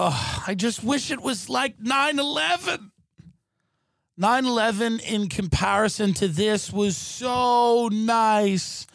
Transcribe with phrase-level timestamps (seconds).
[0.00, 2.92] Oh, I just wish it was like 9 11.
[4.16, 8.86] 9 11 in comparison to this was so nice.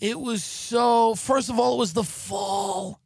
[0.00, 3.00] It was so, first of all, it was the fall.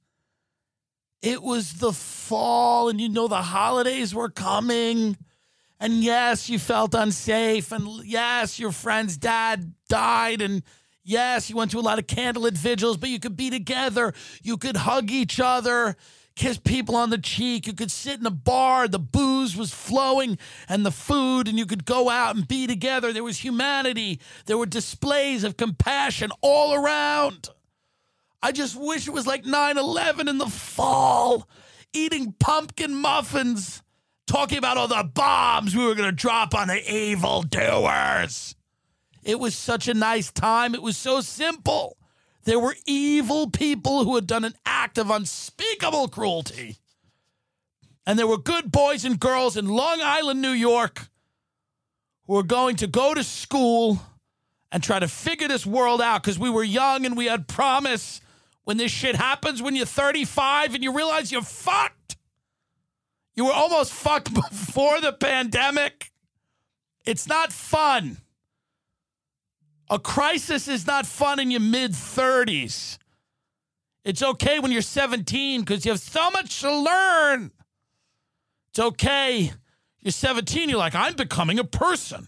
[1.21, 5.19] It was the fall, and you know the holidays were coming.
[5.79, 7.71] And yes, you felt unsafe.
[7.71, 10.41] And yes, your friend's dad died.
[10.41, 10.63] And
[11.05, 14.15] yes, you went to a lot of candlelit vigils, but you could be together.
[14.43, 15.99] You could hug each other
[16.35, 17.67] kiss people on the cheek.
[17.67, 20.39] You could sit in a bar, the booze was flowing
[20.69, 23.13] and the food, and you could go out and be together.
[23.13, 27.49] There was humanity, there were displays of compassion all around.
[28.43, 31.49] I just wish it was like 9 11 in the fall,
[31.93, 33.83] eating pumpkin muffins,
[34.27, 38.57] talking about all the bombs we were going to drop on the evil doers.
[39.23, 40.75] It was such a nice time.
[40.75, 41.97] It was so simple.
[42.45, 46.77] There were evil people who had done an act of unspeakable cruelty.
[48.05, 51.09] And there were good boys and girls in Long Island, New York,
[52.27, 54.01] who were going to go to school
[54.73, 58.21] and try to figure this world out because we were young and we had promise.
[58.65, 62.17] When this shit happens when you're 35 and you realize you're fucked,
[63.35, 66.11] you were almost fucked before the pandemic.
[67.05, 68.19] It's not fun.
[69.93, 72.97] A crisis is not fun in your mid 30s.
[74.07, 77.51] It's okay when you're 17 because you have so much to learn.
[78.71, 79.53] It's okay.
[80.01, 82.27] You're 17, you're like, I'm becoming a person.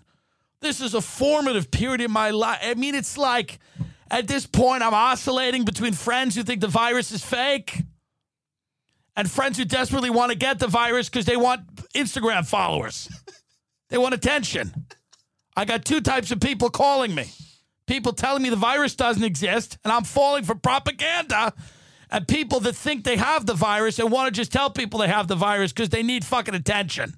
[0.60, 2.58] This is a formative period in my life.
[2.62, 3.58] I mean, it's like
[4.10, 7.80] at this point, I'm oscillating between friends who think the virus is fake
[9.16, 13.08] and friends who desperately want to get the virus because they want Instagram followers.
[13.88, 14.84] they want attention.
[15.56, 17.30] I got two types of people calling me
[17.86, 21.52] people telling me the virus doesn't exist and I'm falling for propaganda
[22.10, 25.08] and people that think they have the virus and want to just tell people they
[25.08, 27.14] have the virus because they need fucking attention.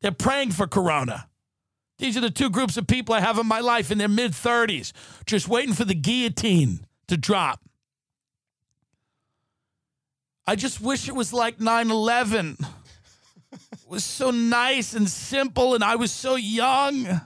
[0.00, 1.28] They're praying for corona.
[1.98, 4.32] These are the two groups of people I have in my life in their mid
[4.32, 4.92] 30s,
[5.26, 7.60] just waiting for the guillotine to drop.
[10.46, 12.56] I just wish it was like 9 11.
[13.52, 17.20] It was so nice and simple, and I was so young.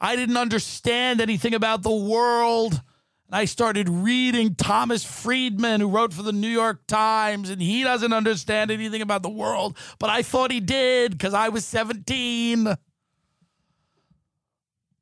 [0.00, 2.80] I didn't understand anything about the world.
[3.26, 7.82] And I started reading Thomas Friedman, who wrote for the New York Times, and he
[7.82, 12.74] doesn't understand anything about the world, but I thought he did because I was 17.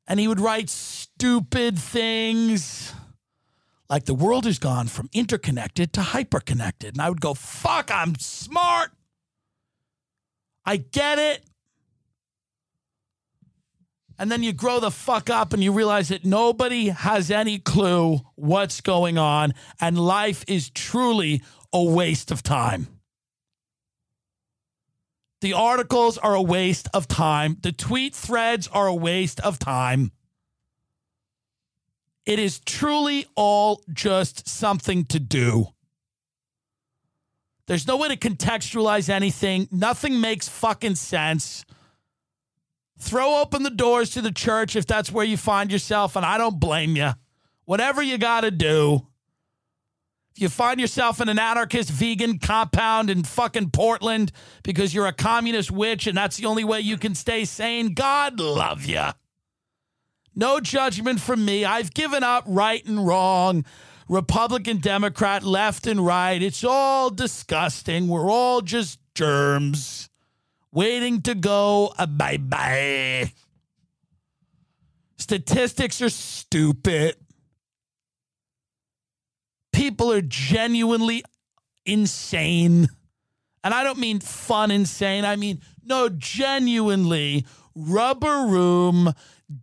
[0.07, 2.93] And he would write stupid things
[3.89, 6.89] like the world has gone from interconnected to hyperconnected.
[6.89, 8.91] And I would go, fuck, I'm smart.
[10.65, 11.43] I get it.
[14.17, 18.19] And then you grow the fuck up and you realize that nobody has any clue
[18.35, 19.53] what's going on.
[19.81, 21.41] And life is truly
[21.73, 22.87] a waste of time.
[25.41, 27.57] The articles are a waste of time.
[27.61, 30.11] The tweet threads are a waste of time.
[32.25, 35.67] It is truly all just something to do.
[37.67, 39.67] There's no way to contextualize anything.
[39.71, 41.65] Nothing makes fucking sense.
[43.05, 46.39] Throw open the doors to the church if that's where you find yourself, and I
[46.39, 47.11] don't blame you.
[47.65, 49.05] Whatever you got to do.
[50.33, 54.31] If you find yourself in an anarchist vegan compound in fucking Portland
[54.63, 58.39] because you're a communist witch and that's the only way you can stay sane, God
[58.39, 59.05] love you.
[60.33, 61.63] No judgment from me.
[61.63, 63.65] I've given up right and wrong,
[64.09, 66.41] Republican, Democrat, left and right.
[66.41, 68.07] It's all disgusting.
[68.07, 70.09] We're all just germs
[70.75, 71.93] waiting to go.
[71.97, 73.31] Uh, bye bye.
[75.17, 77.15] Statistics are stupid.
[79.73, 81.23] People are genuinely
[81.85, 82.87] insane.
[83.63, 85.25] And I don't mean fun insane.
[85.25, 89.13] I mean, no, genuinely rubber room,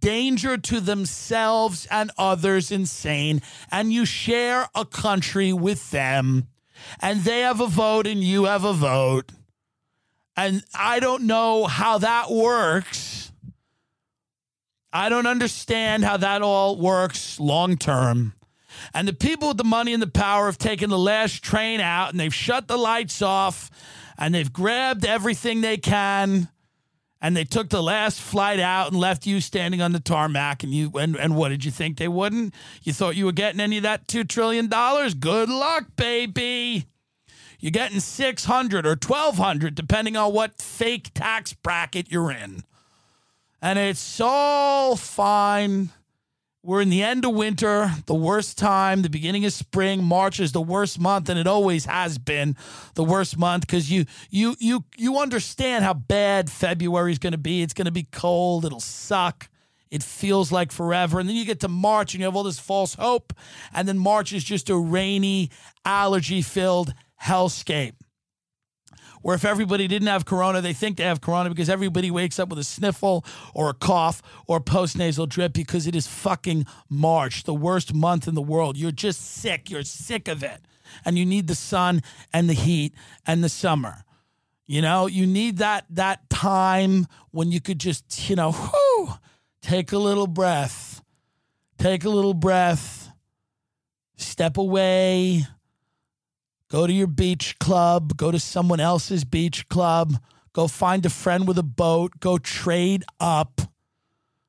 [0.01, 3.43] danger to themselves and others insane.
[3.71, 6.49] And you share a country with them.
[7.01, 9.31] And they have a vote and you have a vote
[10.37, 13.33] and I don't know how that works.
[14.93, 18.35] I don't understand how that all works long term.
[18.95, 22.11] And the people with the money and the power have taken the last train out
[22.11, 23.71] and they've shut the lights off
[24.19, 26.49] and they've grabbed everything they can
[27.21, 30.73] and they took the last flight out and left you standing on the tarmac and
[30.73, 32.53] you and, and what did you think they wouldn't?
[32.83, 35.15] You thought you were getting any of that 2 trillion dollars?
[35.15, 36.87] Good luck, baby.
[37.63, 42.65] You're getting 600 or 1200 depending on what fake tax bracket you're in.
[43.63, 45.91] And it's all fine.
[46.65, 50.03] We're in the end of winter, the worst time, the beginning of spring.
[50.03, 52.57] March is the worst month, and it always has been
[52.95, 57.39] the worst month because you you you you understand how bad February is going to
[57.39, 57.63] be.
[57.63, 58.65] It's going to be cold.
[58.65, 59.49] It'll suck.
[59.89, 61.21] It feels like forever.
[61.21, 63.33] And then you get to March and you have all this false hope.
[63.75, 65.51] And then March is just a rainy,
[65.85, 67.95] allergy filled hellscape
[69.23, 72.49] where if everybody didn't have corona, they think they have corona because everybody wakes up
[72.49, 73.25] with a sniffle
[73.55, 78.35] or a cough or postnasal drip because it is fucking March, the worst month in
[78.35, 78.77] the world.
[78.77, 79.71] You're just sick.
[79.71, 80.61] You're sick of it.
[81.05, 82.03] And you need the sun
[82.33, 82.95] and the heat
[83.27, 84.05] and the summer.
[84.67, 89.15] You know, you need that that time when you could just, you know, whew,
[89.61, 91.03] take a little breath.
[91.79, 93.11] Take a little breath.
[94.17, 95.47] Step away
[96.73, 100.15] Go to your beach club, go to someone else's beach club,
[100.55, 103.61] go find a friend with a boat, go trade up,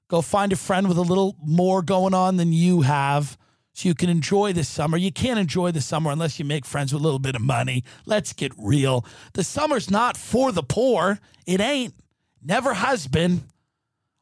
[0.07, 3.37] go find a friend with a little more going on than you have
[3.73, 4.95] so you can enjoy the summer.
[4.95, 7.83] You can't enjoy the summer unless you make friends with a little bit of money.
[8.05, 9.05] Let's get real.
[9.33, 11.19] The summer's not for the poor.
[11.45, 11.93] It ain't.
[12.41, 13.43] Never has been.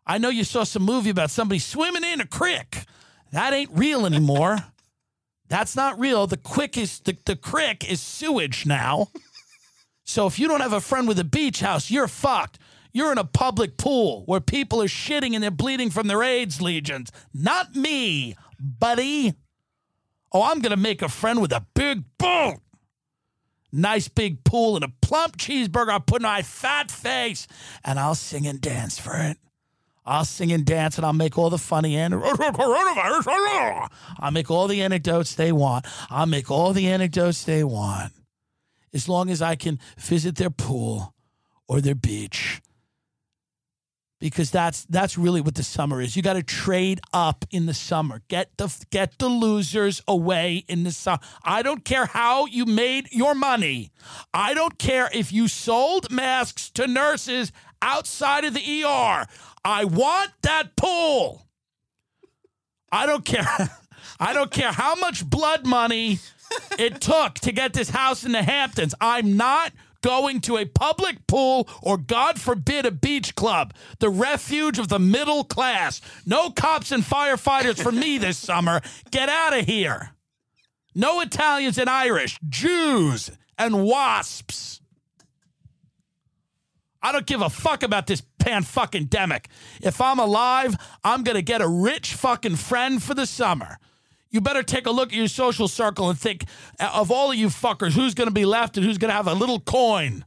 [0.07, 2.83] I know you saw some movie about somebody swimming in a creek.
[3.31, 4.57] That ain't real anymore.
[5.51, 6.27] That's not real.
[6.27, 9.09] The quick is the, the crick is sewage now.
[10.05, 12.57] so if you don't have a friend with a beach house, you're fucked.
[12.93, 16.61] You're in a public pool where people are shitting and they're bleeding from their AIDS
[16.61, 17.11] lesions.
[17.33, 19.33] Not me, buddy.
[20.31, 22.59] Oh, I'm going to make a friend with a big boat.
[23.73, 25.89] Nice big pool and a plump cheeseburger.
[25.89, 27.45] I'll put in my fat face
[27.83, 29.37] and I'll sing and dance for it.
[30.05, 33.89] I'll sing and dance and I'll make all the funny and coronavirus.
[34.19, 35.85] I'll make all the anecdotes they want.
[36.09, 38.13] I'll make all the anecdotes they want.
[38.93, 41.13] As long as I can visit their pool
[41.67, 42.61] or their beach.
[44.19, 46.15] Because that's that's really what the summer is.
[46.15, 48.21] You got to trade up in the summer.
[48.27, 51.19] Get the get the losers away in the summer.
[51.43, 53.89] I don't care how you made your money.
[54.31, 57.51] I don't care if you sold masks to nurses
[57.81, 59.25] outside of the ER.
[59.63, 61.45] I want that pool.
[62.91, 63.45] I don't care.
[64.19, 66.19] I don't care how much blood money
[66.77, 68.93] it took to get this house in the Hamptons.
[69.01, 74.79] I'm not going to a public pool or, God forbid, a beach club, the refuge
[74.79, 76.01] of the middle class.
[76.25, 78.81] No cops and firefighters for me this summer.
[79.11, 80.11] Get out of here.
[80.93, 84.80] No Italians and Irish, Jews and wasps.
[87.01, 89.45] I don't give a fuck about this pan fucking demic.
[89.81, 93.77] If I'm alive, I'm gonna get a rich fucking friend for the summer.
[94.29, 96.45] You better take a look at your social circle and think
[96.79, 99.33] uh, of all of you fuckers, who's gonna be left and who's gonna have a
[99.33, 100.25] little coin.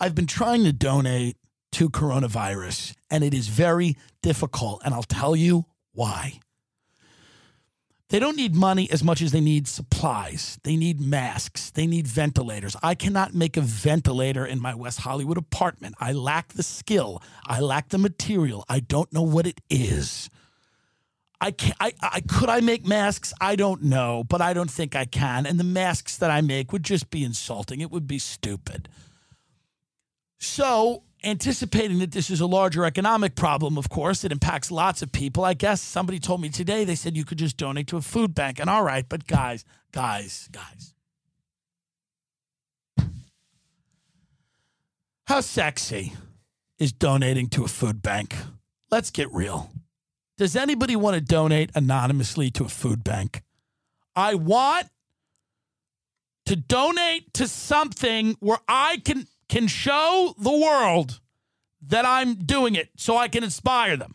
[0.00, 1.36] I've been trying to donate
[1.72, 6.40] to coronavirus, and it is very difficult, and I'll tell you why.
[8.12, 10.58] They don't need money as much as they need supplies.
[10.64, 11.70] They need masks.
[11.70, 12.76] They need ventilators.
[12.82, 15.94] I cannot make a ventilator in my West Hollywood apartment.
[15.98, 17.22] I lack the skill.
[17.46, 18.66] I lack the material.
[18.68, 20.28] I don't know what it is.
[21.40, 23.32] I, can, I, I could I make masks?
[23.40, 25.46] I don't know, but I don't think I can.
[25.46, 27.80] And the masks that I make would just be insulting.
[27.80, 28.90] It would be stupid.
[30.38, 35.12] So anticipating that this is a larger economic problem, of course, it impacts lots of
[35.12, 35.44] people.
[35.44, 38.34] I guess somebody told me today they said you could just donate to a food
[38.34, 38.58] bank.
[38.58, 40.94] And all right, but guys, guys, guys.
[45.26, 46.12] How sexy
[46.78, 48.36] is donating to a food bank?
[48.90, 49.70] Let's get real.
[50.36, 53.42] Does anybody want to donate anonymously to a food bank?
[54.16, 54.88] I want
[56.46, 61.20] to donate to something where I can can show the world
[61.86, 64.14] that I'm doing it so I can inspire them.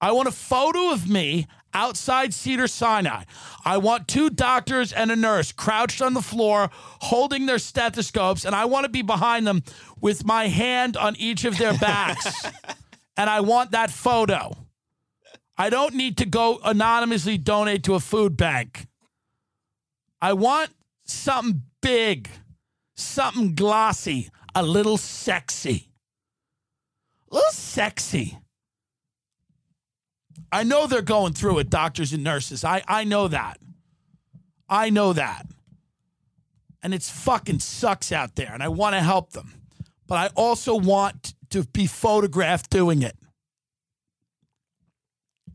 [0.00, 3.24] I want a photo of me outside Cedar Sinai.
[3.64, 8.54] I want two doctors and a nurse crouched on the floor holding their stethoscopes, and
[8.54, 9.64] I want to be behind them
[10.00, 12.46] with my hand on each of their backs.
[13.16, 14.56] and I want that photo.
[15.58, 18.86] I don't need to go anonymously donate to a food bank.
[20.20, 20.70] I want
[21.06, 22.28] something big
[23.02, 25.88] something glossy, a little sexy.
[27.30, 28.38] A little sexy.
[30.50, 32.64] I know they're going through it, doctors and nurses.
[32.64, 33.58] I, I know that.
[34.68, 35.46] I know that.
[36.82, 39.54] And it's fucking sucks out there, and I want to help them.
[40.06, 43.16] But I also want to be photographed doing it.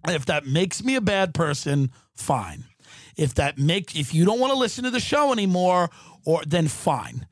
[0.05, 2.63] And if that makes me a bad person, fine.
[3.17, 5.89] If that makes if you don't want to listen to the show anymore,
[6.25, 7.27] or then fine.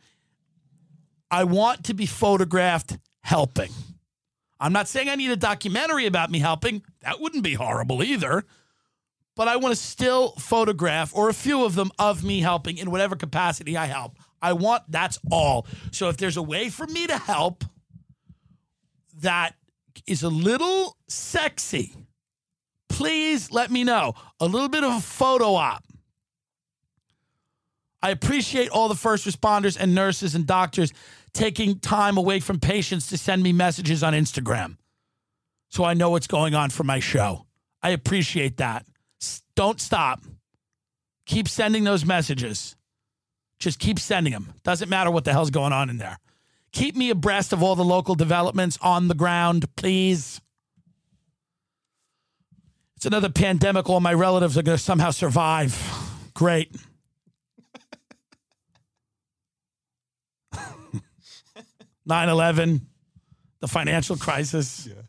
[1.36, 3.70] I want to be photographed helping.
[4.58, 6.82] I'm not saying I need a documentary about me helping.
[7.02, 8.46] That wouldn't be horrible either.
[9.36, 12.90] But I want to still photograph or a few of them of me helping in
[12.90, 14.18] whatever capacity I help.
[14.42, 15.68] I want that's all.
[15.92, 17.66] So if there's a way for me to help
[19.20, 19.56] that
[20.08, 21.98] is a little sexy,
[22.88, 24.14] please let me know.
[24.40, 25.84] A little bit of a photo op.
[28.02, 30.94] I appreciate all the first responders and nurses and doctors
[31.36, 34.78] taking time away from patients to send me messages on Instagram
[35.70, 37.46] so I know what's going on for my show.
[37.84, 38.86] I appreciate that.
[39.56, 40.24] Don't stop.
[41.26, 42.76] Keep sending those messages.
[43.60, 44.54] Just keep sending them.
[44.64, 46.18] Doesn't matter what the hell's going on in there.
[46.72, 50.42] Keep me abreast of all the local developments on the ground, please.
[52.96, 53.90] It's another pandemic.
[53.90, 55.78] All my relatives are going to somehow survive.
[56.34, 56.74] Great.
[62.06, 62.88] 9 11,
[63.60, 65.02] the financial crisis, yeah.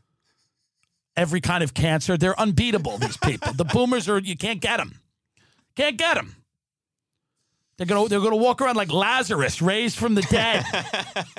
[1.16, 2.16] every kind of cancer.
[2.16, 3.52] They're unbeatable, these people.
[3.52, 5.00] the boomers are, you can't get them.
[5.76, 6.34] Can't get them.
[7.76, 10.64] They're gonna they're gonna walk around like Lazarus, raised from the dead,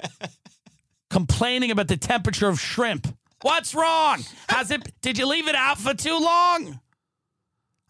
[1.09, 3.07] complaining about the temperature of shrimp.
[3.41, 4.23] What's wrong?
[4.49, 4.83] Has it?
[5.01, 6.79] Did you leave it out for too long?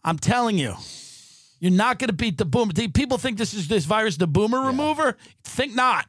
[0.02, 0.74] I'm telling you,
[1.60, 2.72] you're not gonna beat the boomer.
[2.72, 4.68] People think this is this virus the boomer yeah.
[4.68, 5.18] remover.
[5.44, 6.06] Think not.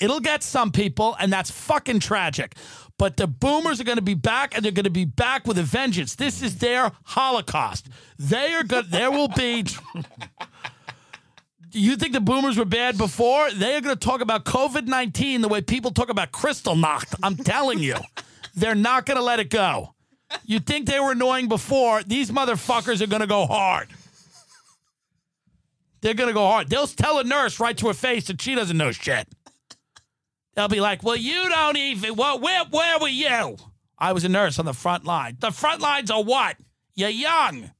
[0.00, 2.54] It'll get some people, and that's fucking tragic.
[2.98, 5.58] But the boomers are going to be back, and they're going to be back with
[5.58, 6.14] a vengeance.
[6.14, 7.88] This is their Holocaust.
[8.18, 8.90] They are good.
[8.90, 9.66] There will be.
[11.72, 13.50] you think the boomers were bad before?
[13.50, 17.14] They are going to talk about COVID 19 the way people talk about Kristallnacht.
[17.22, 17.96] I'm telling you,
[18.54, 19.94] they're not going to let it go.
[20.44, 22.02] You think they were annoying before?
[22.02, 23.88] These motherfuckers are going to go hard.
[26.00, 26.68] They're going to go hard.
[26.68, 29.28] They'll tell a nurse right to her face that she doesn't know shit.
[30.56, 33.56] They'll be like, well, you don't even, well, where, where were you?
[33.98, 35.36] I was a nurse on the front line.
[35.38, 36.56] The front lines are what?
[36.94, 37.70] You're young.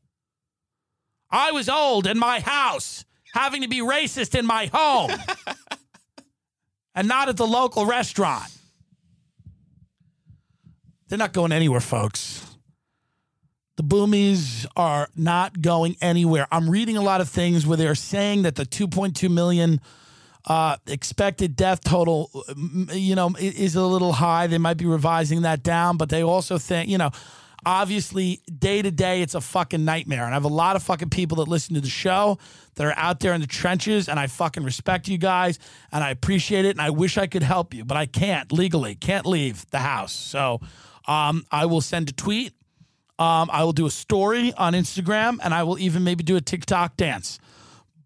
[1.30, 5.10] I was old in my house, having to be racist in my home
[6.94, 8.52] and not at the local restaurant.
[11.08, 12.44] They're not going anywhere, folks.
[13.76, 16.46] The boomies are not going anywhere.
[16.50, 19.80] I'm reading a lot of things where they're saying that the 2.2 million
[20.46, 22.30] uh, expected death total,
[22.92, 24.46] you know, is a little high.
[24.46, 27.10] They might be revising that down, but they also think, you know,
[27.64, 30.24] obviously day to day it's a fucking nightmare.
[30.24, 32.38] And I have a lot of fucking people that listen to the show
[32.76, 35.58] that are out there in the trenches, and I fucking respect you guys
[35.90, 36.70] and I appreciate it.
[36.70, 40.12] And I wish I could help you, but I can't legally, can't leave the house.
[40.12, 40.60] So
[41.08, 42.52] um, I will send a tweet.
[43.18, 46.40] Um, I will do a story on Instagram, and I will even maybe do a
[46.40, 47.40] TikTok dance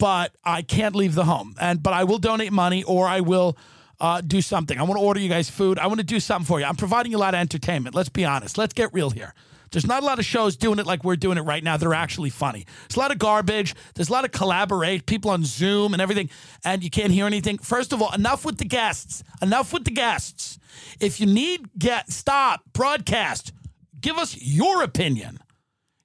[0.00, 1.54] but I can't leave the home.
[1.60, 3.56] And but I will donate money or I will
[4.00, 4.78] uh, do something.
[4.78, 5.78] I want to order you guys food.
[5.78, 6.66] I want to do something for you.
[6.66, 7.94] I'm providing you a lot of entertainment.
[7.94, 8.56] Let's be honest.
[8.58, 9.34] Let's get real here.
[9.72, 11.76] There's not a lot of shows doing it like we're doing it right now.
[11.76, 12.66] They're actually funny.
[12.88, 13.76] There's a lot of garbage.
[13.94, 16.28] There's a lot of collaborate, people on Zoom and everything,
[16.64, 17.58] and you can't hear anything.
[17.58, 19.22] First of all, enough with the guests.
[19.42, 20.58] Enough with the guests.
[20.98, 23.52] If you need get stop broadcast,
[24.00, 25.38] give us your opinion.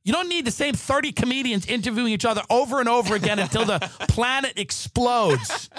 [0.05, 3.65] You don't need the same 30 comedians interviewing each other over and over again until
[3.65, 5.69] the planet explodes.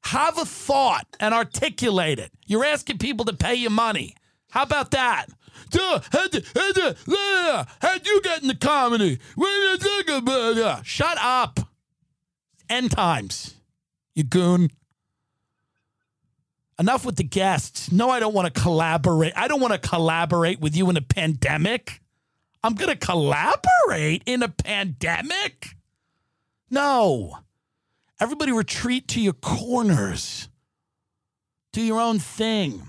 [0.00, 2.32] Have a thought and articulate it.
[2.46, 4.16] You're asking people to pay you money.
[4.50, 5.26] How about that?
[5.74, 6.34] How'd
[8.06, 9.18] you get into comedy?
[9.34, 10.86] What are you talking about?
[10.86, 11.60] Shut up.
[12.70, 13.56] End times,
[14.14, 14.70] you goon.
[16.78, 17.92] Enough with the guests.
[17.92, 19.34] No, I don't want to collaborate.
[19.36, 22.00] I don't want to collaborate with you in a pandemic.
[22.62, 25.76] I'm going to collaborate in a pandemic?
[26.70, 27.38] No.
[28.18, 30.48] Everybody retreat to your corners.
[31.72, 32.88] Do your own thing.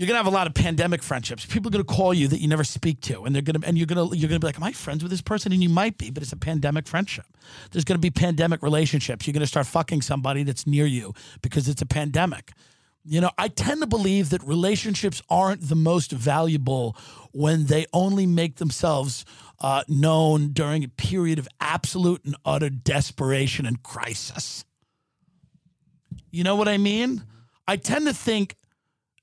[0.00, 1.44] You're gonna have a lot of pandemic friendships.
[1.44, 3.86] People are gonna call you that you never speak to, and they're gonna and you're
[3.86, 6.10] gonna you're gonna be like, "Am I friends with this person?" And you might be,
[6.10, 7.26] but it's a pandemic friendship.
[7.70, 9.26] There's gonna be pandemic relationships.
[9.26, 12.52] You're gonna start fucking somebody that's near you because it's a pandemic.
[13.04, 16.96] You know, I tend to believe that relationships aren't the most valuable
[17.32, 19.24] when they only make themselves
[19.60, 24.64] uh, known during a period of absolute and utter desperation and crisis.
[26.30, 27.24] You know what I mean?
[27.66, 28.56] I tend to think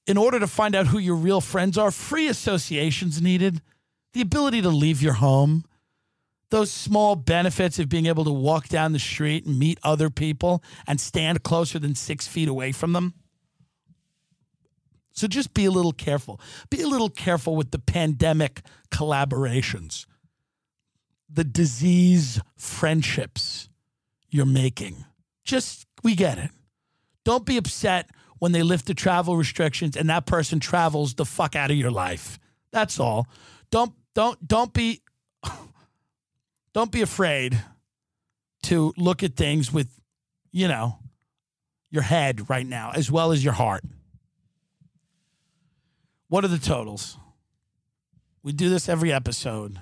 [0.05, 3.61] in order to find out who your real friends are, free associations needed,
[4.13, 5.65] the ability to leave your home,
[6.49, 10.63] those small benefits of being able to walk down the street and meet other people
[10.87, 13.13] and stand closer than six feet away from them.
[15.17, 16.39] So just be a little careful.
[16.69, 20.05] Be a little careful with the pandemic collaborations,
[21.27, 23.67] the disease friendships
[24.29, 25.05] you're making.
[25.43, 26.51] Just, we get it.
[27.25, 31.55] Don't be upset when they lift the travel restrictions and that person travels the fuck
[31.55, 32.37] out of your life.
[32.71, 33.27] That's all.
[33.71, 35.01] Don't don't don't be
[36.75, 37.59] don't be afraid
[38.63, 39.89] to look at things with,
[40.51, 40.99] you know,
[41.89, 43.83] your head right now as well as your heart.
[46.29, 47.17] What are the totals?
[48.43, 49.79] We do this every episode.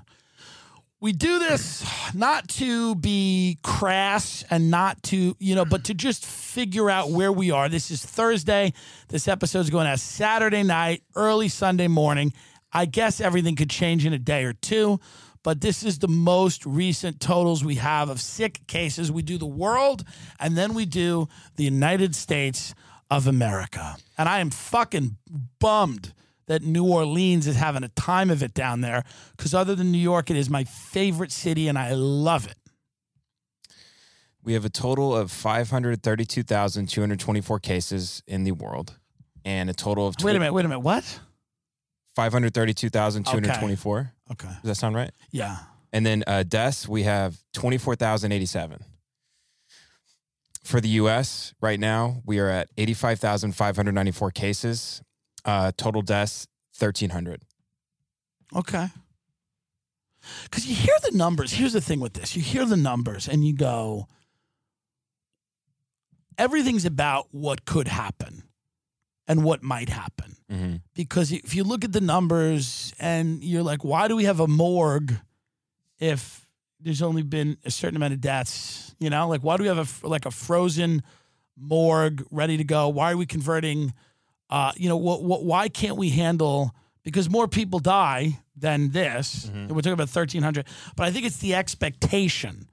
[1.02, 1.84] We do this
[2.14, 7.32] not to be crass and not to, you know, but to just figure out where
[7.32, 7.68] we are.
[7.68, 8.74] This is Thursday.
[9.08, 12.32] This episode is going out Saturday night, early Sunday morning.
[12.72, 15.00] I guess everything could change in a day or two,
[15.44, 19.12] but this is the most recent totals we have of sick cases.
[19.12, 20.04] We do the world
[20.40, 22.75] and then we do the United States
[23.10, 23.98] of America.
[24.18, 25.18] And I am fucking
[25.60, 26.14] bummed
[26.48, 29.04] that New Orleans is having a time of it down there
[29.36, 32.56] because other than New York, it is my favorite city and I love it.
[34.44, 38.98] We have a total of 532,224 cases in the world
[39.44, 40.16] and a total of.
[40.22, 40.82] Wait a minute, wait a minute.
[40.82, 41.20] What?
[42.16, 44.12] 532,224.
[44.32, 44.48] Okay.
[44.48, 45.12] Does that sound right?
[45.32, 45.58] Yeah.
[45.92, 48.84] And then uh, deaths, we have 24,087.
[50.64, 55.02] For the US, right now, we are at 85,594 cases.
[55.46, 56.48] Uh, total deaths,
[56.80, 57.44] 1,300.
[58.56, 58.88] Okay.
[60.44, 61.54] Because you hear the numbers.
[61.54, 64.08] Here's the thing with this you hear the numbers and you go,
[66.38, 68.44] everything's about what could happen
[69.28, 70.36] and what might happen.
[70.52, 70.75] Mm-hmm.
[70.94, 74.48] Because if you look at the numbers and you're like, why do we have a
[74.48, 75.14] morgue
[76.00, 76.48] if
[76.80, 78.96] there's only been a certain amount of deaths?
[79.00, 81.04] You know, like why do we have a like a frozen
[81.58, 82.90] morgue ready to go?
[82.90, 83.94] Why are we converting?
[84.50, 86.72] Uh, you know, what, what, why can't we handle?
[87.04, 89.48] Because more people die than this.
[89.48, 89.70] Mhm.
[89.70, 92.68] We're talking about 1,300, but I think it's the expectation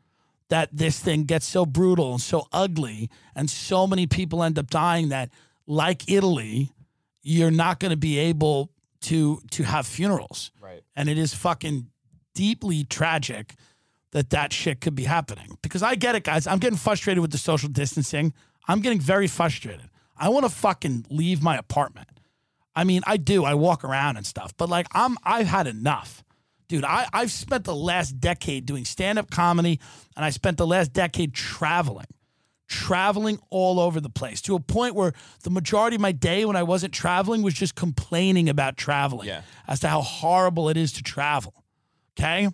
[0.48, 4.68] that this thing gets so brutal and so ugly, and so many people end up
[4.70, 5.30] dying that,
[5.66, 6.72] like Italy,
[7.22, 8.70] you're not going to be able
[9.02, 10.82] to to have funerals Right.
[10.94, 11.88] and it is fucking
[12.34, 13.54] deeply tragic
[14.12, 17.32] that that shit could be happening because i get it guys i'm getting frustrated with
[17.32, 18.32] the social distancing
[18.68, 22.08] i'm getting very frustrated i want to fucking leave my apartment
[22.74, 26.22] i mean i do i walk around and stuff but like i'm i've had enough
[26.68, 29.80] dude I, i've spent the last decade doing stand-up comedy
[30.16, 32.06] and i spent the last decade traveling
[32.68, 36.56] traveling all over the place to a point where the majority of my day when
[36.56, 39.42] I wasn't traveling was just complaining about traveling Yeah.
[39.68, 41.52] as to how horrible it is to travel.
[42.18, 42.48] Okay?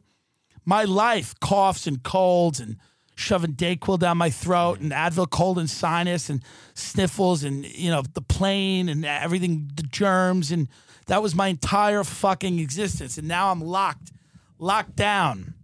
[0.64, 2.78] My life, coughs and colds and
[3.18, 6.42] shoving Dayquil down my throat and Advil cold and sinus and
[6.74, 10.52] sniffles and you know the plane and everything the germs.
[10.52, 10.68] And
[11.06, 13.18] that was my entire fucking existence.
[13.18, 14.12] And now I'm locked
[14.58, 15.54] locked down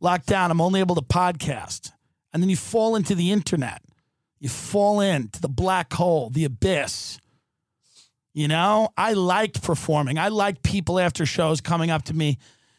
[0.00, 0.50] locked down.
[0.50, 1.92] I'm only able to podcast.
[2.32, 3.82] And then you fall into the internet.
[4.38, 7.18] You fall into the black hole the abyss.
[8.32, 10.18] You know I liked performing.
[10.18, 12.38] I liked people after shows coming up to me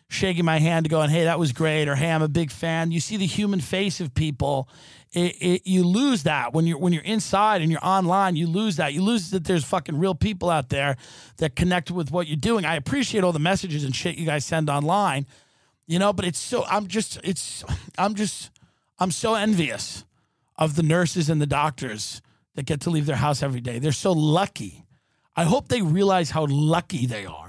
[0.09, 2.91] shaking my hand and going, "Hey, that was great," or "Hey, I'm a big fan."
[2.91, 4.67] You see the human face of people.
[5.11, 8.35] It, it, you lose that when you're when you're inside and you're online.
[8.35, 8.93] You lose that.
[8.93, 10.97] You lose that there's fucking real people out there
[11.37, 12.65] that connect with what you're doing.
[12.65, 15.25] I appreciate all the messages and shit you guys send online,
[15.87, 16.11] you know.
[16.11, 17.63] But it's so I'm just it's
[17.97, 18.51] I'm just
[18.99, 20.03] I'm so envious
[20.57, 22.21] of the nurses and the doctors
[22.55, 23.79] that get to leave their house every day.
[23.79, 24.85] They're so lucky.
[25.35, 27.48] I hope they realize how lucky they are.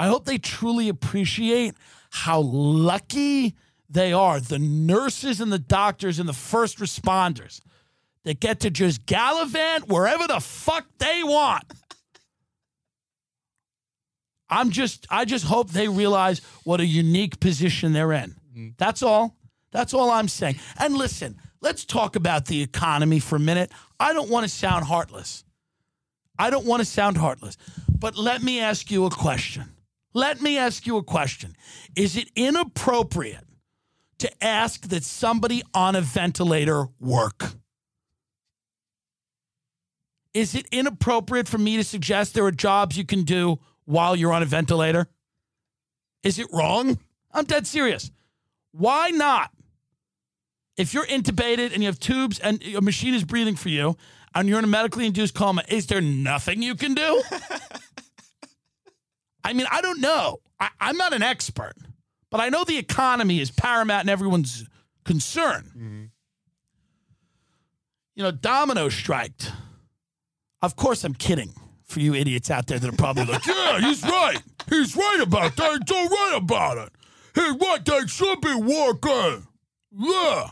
[0.00, 1.74] I hope they truly appreciate
[2.08, 3.54] how lucky
[3.90, 4.40] they are.
[4.40, 7.60] The nurses and the doctors and the first responders
[8.24, 11.64] that get to just gallivant wherever the fuck they want.
[14.48, 18.36] I'm just, I just hope they realize what a unique position they're in.
[18.56, 18.74] Mm.
[18.78, 19.36] That's all.
[19.70, 20.58] That's all I'm saying.
[20.78, 23.70] And listen, let's talk about the economy for a minute.
[24.00, 25.44] I don't want to sound heartless.
[26.38, 27.58] I don't want to sound heartless.
[27.98, 29.74] But let me ask you a question.
[30.12, 31.56] Let me ask you a question.
[31.94, 33.44] Is it inappropriate
[34.18, 37.52] to ask that somebody on a ventilator work?
[40.34, 44.32] Is it inappropriate for me to suggest there are jobs you can do while you're
[44.32, 45.08] on a ventilator?
[46.22, 46.98] Is it wrong?
[47.32, 48.10] I'm dead serious.
[48.72, 49.50] Why not?
[50.76, 53.96] If you're intubated and you have tubes and a machine is breathing for you
[54.34, 57.22] and you're in a medically induced coma, is there nothing you can do?
[59.44, 60.40] I mean, I don't know.
[60.58, 61.74] I, I'm not an expert,
[62.30, 64.64] but I know the economy is paramount in everyone's
[65.04, 65.70] concern.
[65.76, 66.04] Mm-hmm.
[68.14, 69.52] You know, Domino striked.
[70.62, 74.02] Of course, I'm kidding for you idiots out there that are probably like, yeah, he's
[74.02, 74.42] right.
[74.68, 75.82] He's right about that.
[75.86, 76.92] He's all right about it.
[77.34, 77.84] He's right.
[77.84, 79.46] They should be working.
[79.92, 80.50] Yeah.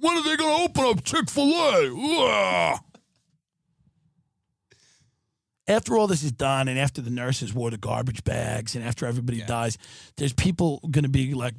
[0.00, 1.92] When are they going to open up Chick fil A?
[1.92, 2.78] Yeah.
[5.68, 9.06] After all this is done, and after the nurses wore the garbage bags, and after
[9.06, 9.76] everybody dies,
[10.16, 11.54] there's people going to be like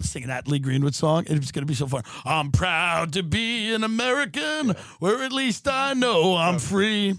[0.00, 1.24] singing that Lee Greenwood song.
[1.28, 2.02] It's going to be so fun.
[2.24, 7.14] I'm proud to be an American, where at least I know I'm free.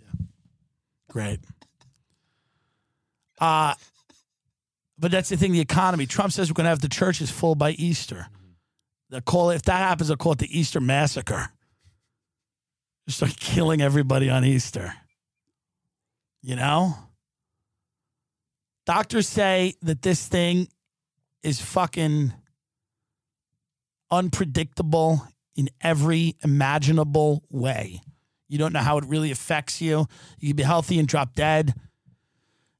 [0.00, 0.26] Yeah.
[1.08, 1.40] Great.
[3.38, 3.74] Uh,
[4.98, 5.52] but that's the thing.
[5.52, 6.06] The economy.
[6.06, 8.26] Trump says we're going to have the churches full by Easter.
[9.10, 11.48] They'll call it, if that happens, they'll call it the Easter massacre.
[13.06, 14.94] Just start killing everybody on Easter.
[16.44, 16.94] You know?
[18.84, 20.68] Doctors say that this thing
[21.42, 22.34] is fucking
[24.10, 25.26] unpredictable
[25.56, 28.02] in every imaginable way.
[28.46, 30.06] You don't know how it really affects you.
[30.38, 31.72] You can be healthy and drop dead.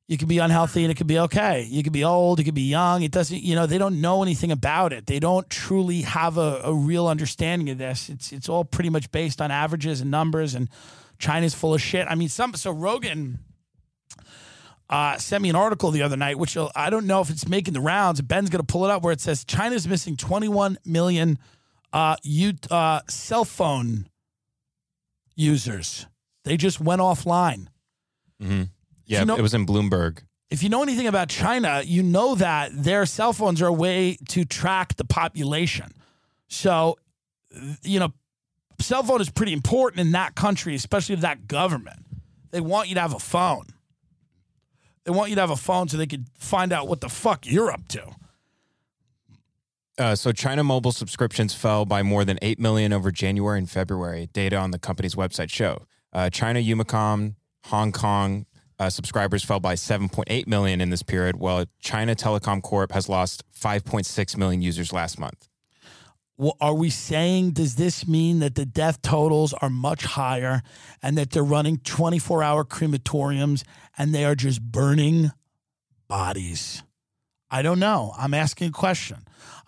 [0.09, 1.62] You could be unhealthy and it could be okay.
[1.62, 3.03] You could be old, you could be young.
[3.03, 5.07] It doesn't, you know, they don't know anything about it.
[5.07, 8.11] They don't truly have a, a real understanding of this.
[8.11, 10.68] It's it's all pretty much based on averages and numbers and
[11.18, 12.07] China's full of shit.
[12.11, 13.38] I mean, some so Rogan
[14.90, 17.75] uh, sent me an article the other night, which I don't know if it's making
[17.75, 18.20] the rounds.
[18.20, 21.38] Ben's going to pull it up where it says China's missing 21 million
[21.92, 24.09] uh, u- uh, cell phone
[25.35, 26.07] users.
[26.44, 27.68] They just went offline.
[28.38, 30.18] Yeah, You know- it was in Bloomberg.
[30.51, 34.18] If you know anything about China, you know that their cell phones are a way
[34.29, 35.90] to track the population.
[36.49, 36.97] So,
[37.83, 38.12] you know,
[38.79, 41.99] cell phone is pretty important in that country, especially that government.
[42.51, 43.64] They want you to have a phone.
[45.05, 47.47] They want you to have a phone so they could find out what the fuck
[47.47, 48.11] you're up to.
[49.97, 54.29] Uh, so China mobile subscriptions fell by more than 8 million over January and February,
[54.33, 55.87] data on the company's website show.
[56.12, 57.37] Uh, China Unicom,
[57.67, 58.47] Hong Kong
[58.79, 63.45] uh, subscribers fell by 7.8 million in this period, while China Telecom Corp has lost
[63.53, 65.49] 5.6 million users last month.
[66.61, 70.62] Are we saying, does this mean that the death totals are much higher
[71.01, 73.62] and that they're running 24 hour crematoriums
[73.97, 75.31] and they are just burning
[76.09, 76.83] bodies?
[77.51, 78.12] I don't know.
[78.18, 79.18] I'm asking a question.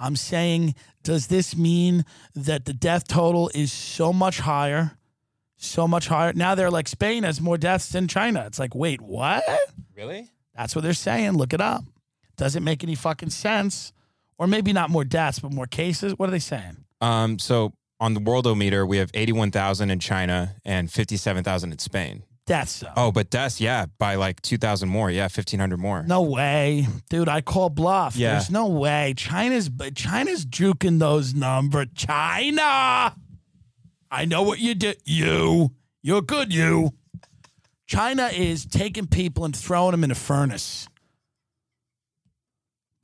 [0.01, 0.75] I'm saying,
[1.05, 4.99] does this mean that the death total is so much higher?
[5.57, 6.33] So much higher.
[6.33, 8.45] Now they're like Spain has more deaths than China.
[8.47, 9.45] It's like, wait, what?
[9.97, 10.31] Really?
[10.57, 11.33] That's what they're saying.
[11.35, 11.85] Look it up.
[12.37, 13.93] Doesn't make any fucking sense.
[14.39, 16.13] Or maybe not more deaths, but more cases.
[16.17, 16.77] What are they saying?
[17.01, 22.23] Um, so on the worldometer, we have 81,000 in China and 57,000 in Spain.
[22.47, 22.93] Deaths, though.
[22.97, 25.11] Oh, but deaths, yeah, by like 2,000 more.
[25.11, 26.05] Yeah, 1,500 more.
[26.05, 27.29] No way, dude.
[27.29, 28.15] I call bluff.
[28.15, 28.33] Yeah.
[28.33, 29.15] There's no way.
[29.17, 31.89] China's China's juking those numbers.
[31.97, 33.17] China.
[34.11, 34.99] I know what you did.
[35.05, 35.73] You.
[36.03, 36.55] You're good.
[36.55, 36.93] You.
[37.89, 40.87] China is taking people and throwing them in a furnace.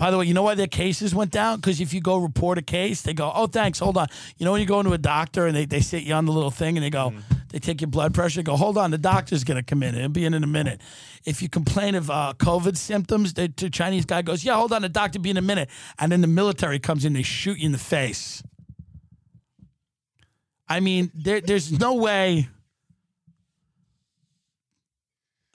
[0.03, 1.61] By the way, you know why their cases went down?
[1.61, 4.09] Because if you go report a case, they go, oh, thanks, hold on.
[4.37, 6.33] You know when you go into a doctor and they, they sit you on the
[6.33, 7.12] little thing and they go,
[7.51, 9.95] they take your blood pressure, they go, hold on, the doctor's going to come in.
[9.95, 10.81] It'll be in in a minute.
[11.25, 14.83] If you complain of uh, COVID symptoms, the, the Chinese guy goes, yeah, hold on,
[14.83, 15.71] the doctor be in a minute.
[16.01, 18.43] And then the military comes in, they shoot you in the face.
[20.69, 22.49] I mean, there, there's no way.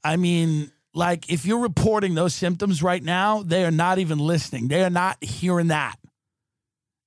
[0.05, 4.67] I mean, like if you're reporting those symptoms right now, they are not even listening.
[4.67, 5.97] They are not hearing that.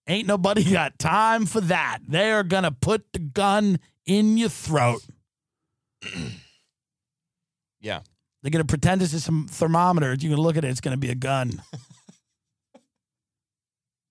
[0.07, 1.98] Ain't nobody got time for that.
[2.09, 5.03] They are going to put the gun in your throat.
[7.83, 8.00] Yeah.
[8.42, 10.14] They're going to pretend this is some thermometer.
[10.14, 11.62] Going to look at it, it's going to be a gun.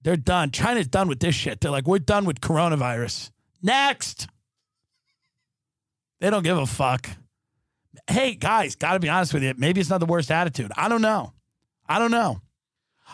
[0.01, 0.49] They're done.
[0.49, 1.61] China's done with this shit.
[1.61, 3.29] They're like, we're done with coronavirus.
[3.61, 4.27] Next.
[6.19, 7.11] They don't give a fuck.
[8.09, 9.53] Hey, guys, got to be honest with you.
[9.55, 10.71] Maybe it's not the worst attitude.
[10.75, 11.33] I don't know.
[11.87, 12.41] I don't know.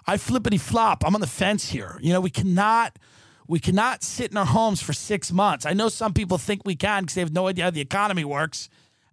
[0.08, 1.03] I flippity flop.
[1.05, 1.99] I'm on the fence here.
[2.01, 2.97] You know, we cannot.
[3.47, 5.65] We cannot sit in our homes for six months.
[5.65, 8.23] I know some people think we can because they have no idea how the economy
[8.25, 8.69] works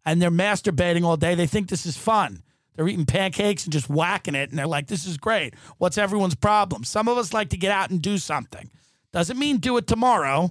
[0.07, 1.35] and they're masturbating all day.
[1.35, 2.42] They think this is fun.
[2.75, 5.55] They're eating pancakes and just whacking it, and they're like, this is great.
[5.77, 6.85] What's everyone's problem?
[6.85, 8.71] Some of us like to get out and do something.
[9.12, 10.51] Doesn't mean do it tomorrow.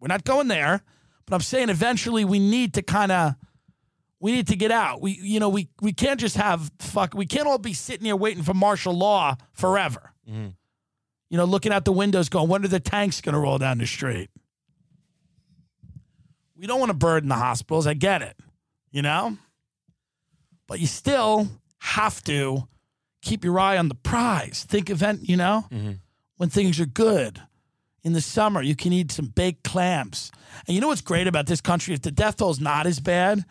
[0.00, 0.82] We're not going there.
[1.26, 3.34] But I'm saying eventually we need to kind of
[4.20, 5.00] we need to get out.
[5.00, 8.16] We you know, we we can't just have fuck we can't all be sitting here
[8.16, 10.12] waiting for martial law forever.
[10.28, 10.48] Mm-hmm.
[11.30, 13.86] You know, looking out the windows going, when are the tanks gonna roll down the
[13.86, 14.30] street?
[16.56, 17.86] We don't want to burden the hospitals.
[17.86, 18.36] I get it.
[18.90, 19.36] You know?
[20.66, 22.68] But you still have to
[23.22, 24.64] keep your eye on the prize.
[24.68, 25.92] Think event, you know, mm-hmm.
[26.36, 27.40] when things are good.
[28.04, 30.30] In the summer, you can eat some baked clams.
[30.66, 31.94] And you know what's great about this country?
[31.94, 33.44] If the death toll is not as bad,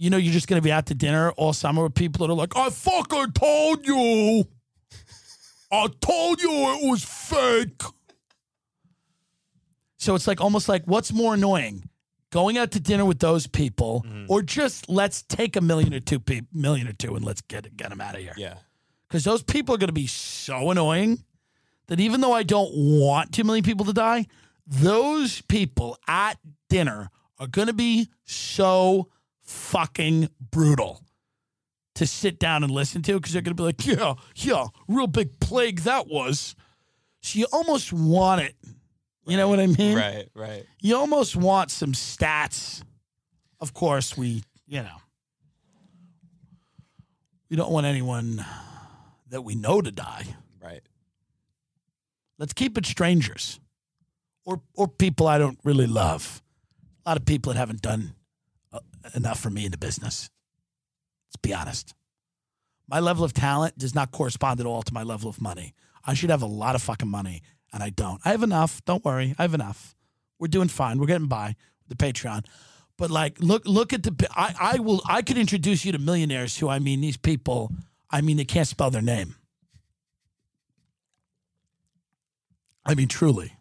[0.00, 2.32] you know you're just going to be out to dinner all summer with people that
[2.32, 4.44] are like, I fucking told you.
[5.70, 7.82] I told you it was fake.
[9.98, 11.90] So it's like almost like what's more annoying?
[12.30, 14.26] going out to dinner with those people, mm-hmm.
[14.28, 17.76] or just let's take a million or two pe- million or two and let's get
[17.76, 18.34] get them out of here.
[18.36, 18.54] Yeah.
[19.08, 21.24] Because those people are going to be so annoying
[21.88, 24.26] that even though I don't want two million people to die,
[24.66, 29.08] those people at dinner are going to be so
[29.50, 31.02] fucking brutal
[31.96, 35.06] to sit down and listen to because they're going to be like, yeah, yeah, real
[35.06, 36.54] big plague that was.
[37.20, 38.54] So you almost want it.
[39.26, 39.96] You know what I mean?
[39.96, 40.28] Right.
[40.34, 40.64] Right.
[40.80, 42.82] You almost want some stats.
[43.60, 44.96] Of course, we, you know,
[47.50, 48.44] we don't want anyone
[49.28, 50.24] that we know to die.
[50.62, 50.82] Right.
[52.38, 53.60] Let's keep it strangers
[54.46, 56.42] or or people I don't really love.
[57.04, 58.14] A lot of people that haven't done
[59.14, 60.30] enough for me in the business.
[61.28, 61.94] Let's be honest.
[62.88, 65.74] My level of talent does not correspond at all to my level of money.
[66.04, 67.42] I should have a lot of fucking money,
[67.72, 68.20] and I don't.
[68.24, 68.84] I have enough.
[68.84, 69.34] Don't worry.
[69.38, 69.94] I have enough.
[70.38, 70.98] We're doing fine.
[70.98, 71.54] We're getting by
[71.88, 72.46] the Patreon.
[72.96, 74.28] But like, look, look at the.
[74.34, 75.02] I, I will.
[75.06, 77.70] I could introduce you to millionaires who I mean, these people.
[78.10, 79.36] I mean, they can't spell their name.
[82.84, 83.52] I mean, truly.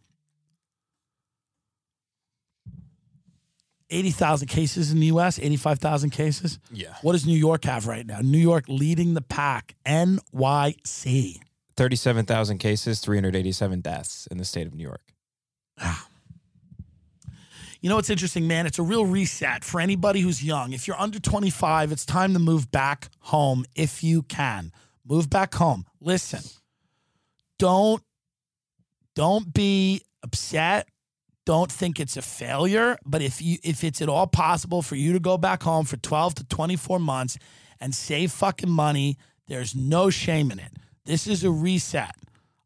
[3.90, 6.60] 80,000 cases in the US, 85,000 cases.
[6.72, 6.94] Yeah.
[7.02, 8.20] What does New York have right now?
[8.22, 11.40] New York leading the pack, NYC.
[11.78, 15.14] Thirty-seven thousand cases, three hundred eighty-seven deaths in the state of New York.
[15.80, 16.10] Ah.
[17.80, 18.66] You know what's interesting, man?
[18.66, 20.74] It's a real reset for anybody who's young.
[20.74, 24.74] If you're under 25, it's time to move back home if you can.
[25.08, 25.86] Move back home.
[26.02, 26.42] Listen.
[27.58, 28.04] Don't
[29.16, 30.90] don't be upset.
[31.50, 35.14] Don't think it's a failure, but if you if it's at all possible for you
[35.14, 37.40] to go back home for 12 to 24 months
[37.80, 40.72] and save fucking money, there's no shame in it.
[41.06, 42.14] This is a reset.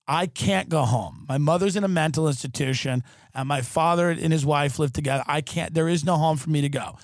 [0.06, 1.26] I can't go home.
[1.30, 5.24] My mother's in a mental institution, and my father and his wife live together.
[5.28, 5.74] I can't.
[5.74, 6.98] There is no home for me to go.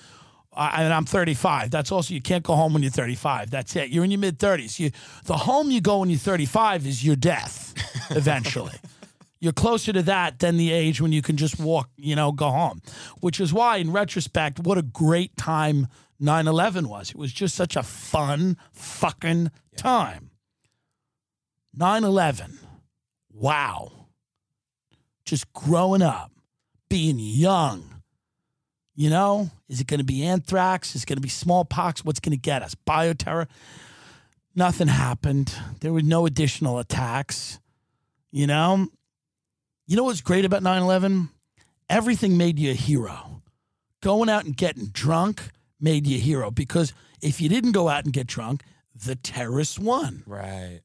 [0.52, 1.70] I, and I'm 35.
[1.70, 3.50] That's also you can't go home when you're 35.
[3.50, 3.88] That's it.
[3.88, 4.78] You're in your mid 30s.
[4.78, 4.90] You
[5.24, 7.72] the home you go when you're 35 is your death.
[8.10, 8.74] Eventually,
[9.40, 11.88] you're closer to that than the age when you can just walk.
[11.96, 12.82] You know, go home.
[13.20, 15.88] Which is why, in retrospect, what a great time
[16.20, 17.10] 9/11 was.
[17.10, 20.30] It was just such a fun fucking time.
[21.76, 22.58] 9/11
[23.32, 23.90] wow.
[25.24, 26.30] Just growing up,
[26.88, 28.02] being young.
[28.94, 30.94] You know, is it going to be anthrax?
[30.94, 32.04] Is it going to be smallpox?
[32.04, 32.74] What's going to get us?
[32.86, 33.46] Bioterror?
[34.54, 35.54] Nothing happened.
[35.80, 37.60] There were no additional attacks.
[38.30, 38.88] You know,
[39.90, 41.30] you know what's great about 9 11?
[41.88, 43.42] Everything made you a hero.
[44.00, 45.50] Going out and getting drunk
[45.80, 48.62] made you a hero because if you didn't go out and get drunk,
[48.94, 50.22] the terrorists won.
[50.28, 50.82] Right.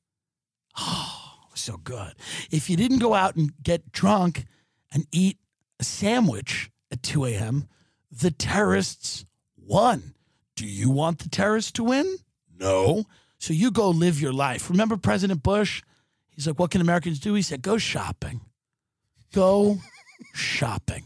[0.80, 2.16] Oh, so good.
[2.50, 4.46] If you didn't go out and get drunk
[4.92, 5.38] and eat
[5.80, 7.68] a sandwich at 2 a.m.,
[8.12, 9.24] the terrorists
[9.56, 10.16] won.
[10.56, 12.18] Do you want the terrorists to win?
[12.60, 13.04] No.
[13.38, 14.68] So you go live your life.
[14.68, 15.84] Remember President Bush?
[16.32, 17.36] He's like, what can Americans do?
[17.36, 18.42] He said, go shopping.
[19.36, 19.80] Go
[20.34, 21.04] shopping.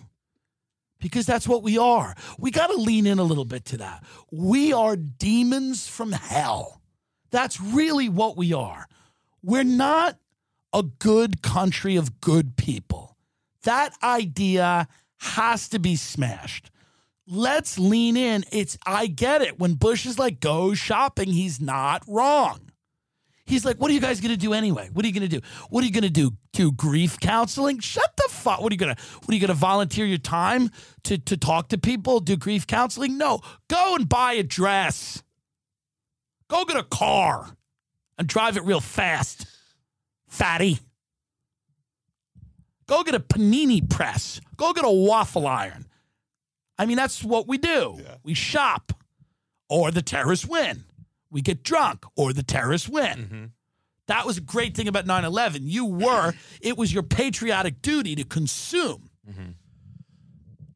[1.02, 2.14] Because that's what we are.
[2.38, 4.04] We got to lean in a little bit to that.
[4.32, 6.80] We are demons from hell.
[7.32, 8.86] That's really what we are.
[9.42, 10.20] We're not
[10.74, 13.18] a good country of good people.
[13.64, 14.88] That idea
[15.18, 16.70] has to be smashed.
[17.26, 18.46] Let's lean in.
[18.52, 19.58] It's I get it.
[19.58, 22.69] When Bush is like, go shopping, he's not wrong.
[23.50, 24.92] He's like, what are you guys gonna do anyway?
[24.94, 25.42] What are you gonna do?
[25.72, 26.34] What are you gonna do?
[26.54, 27.80] Do grief counseling?
[27.80, 28.62] Shut the fuck.
[28.62, 30.70] What are you gonna what are you gonna volunteer your time
[31.06, 33.18] to to talk to people, do grief counseling?
[33.18, 33.42] No.
[33.68, 35.24] Go and buy a dress.
[36.48, 37.58] Go get a car
[38.20, 39.48] and drive it real fast.
[40.28, 40.78] Fatty.
[42.86, 44.42] Go get a panini press.
[44.58, 45.88] Go get a waffle iron.
[46.78, 48.00] I mean, that's what we do.
[48.24, 48.94] We shop,
[49.70, 50.84] or the terrorists win.
[51.32, 53.18] We get drunk, or the terrorists win.
[53.18, 53.46] Mm-hmm.
[54.08, 55.62] That was a great thing about 9 11.
[55.66, 59.10] You were, it was your patriotic duty to consume.
[59.30, 59.52] Mm-hmm.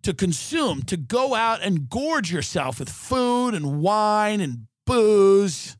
[0.03, 5.77] To consume, to go out and gorge yourself with food and wine and booze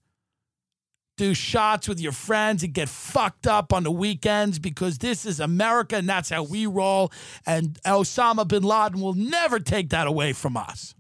[1.18, 5.40] do shots with your friends and get fucked up on the weekends because this is
[5.40, 7.12] America and that's how we roll.
[7.46, 10.96] And Osama bin Laden will never take that away from us.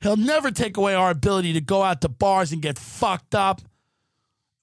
[0.00, 3.60] He'll never take away our ability to go out to bars and get fucked up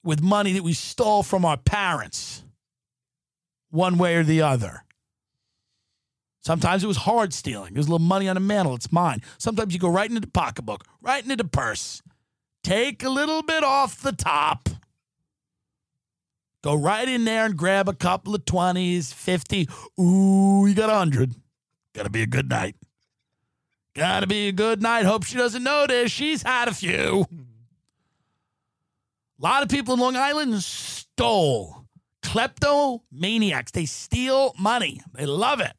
[0.02, 2.44] with money that we stole from our parents,
[3.70, 4.84] one way or the other.
[6.40, 7.74] Sometimes it was hard stealing.
[7.74, 8.74] There's a little money on the mantle.
[8.74, 9.22] It's mine.
[9.36, 12.02] Sometimes you go right into the pocketbook, right into the purse.
[12.64, 14.68] Take a little bit off the top.
[16.64, 19.68] Go right in there and grab a couple of 20s, 50.
[20.00, 21.34] Ooh, you got a 100.
[21.94, 22.74] Got to be a good night.
[23.98, 25.06] Gotta be a good night.
[25.06, 26.12] Hope she doesn't notice.
[26.12, 27.26] She's had a few.
[29.40, 31.84] A lot of people in Long Island stole.
[32.22, 33.72] Kleptomaniacs.
[33.72, 35.00] They steal money.
[35.14, 35.72] They love it.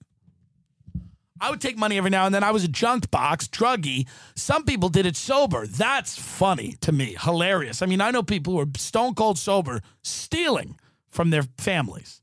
[1.39, 2.43] I would take money every now and then.
[2.43, 4.05] I was a junk box, druggy.
[4.35, 5.65] Some people did it sober.
[5.65, 7.15] That's funny to me.
[7.17, 7.81] Hilarious.
[7.81, 10.77] I mean, I know people who are stone cold sober stealing
[11.07, 12.21] from their families.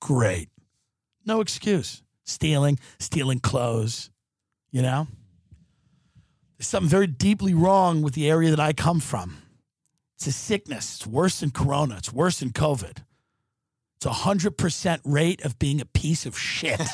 [0.00, 0.48] Great.
[1.24, 2.02] No excuse.
[2.24, 4.10] Stealing, stealing clothes,
[4.72, 5.06] you know?
[6.58, 9.38] There's something very deeply wrong with the area that I come from.
[10.16, 10.96] It's a sickness.
[10.96, 11.96] It's worse than corona.
[11.98, 12.98] It's worse than COVID.
[13.96, 16.80] It's a 100% rate of being a piece of shit.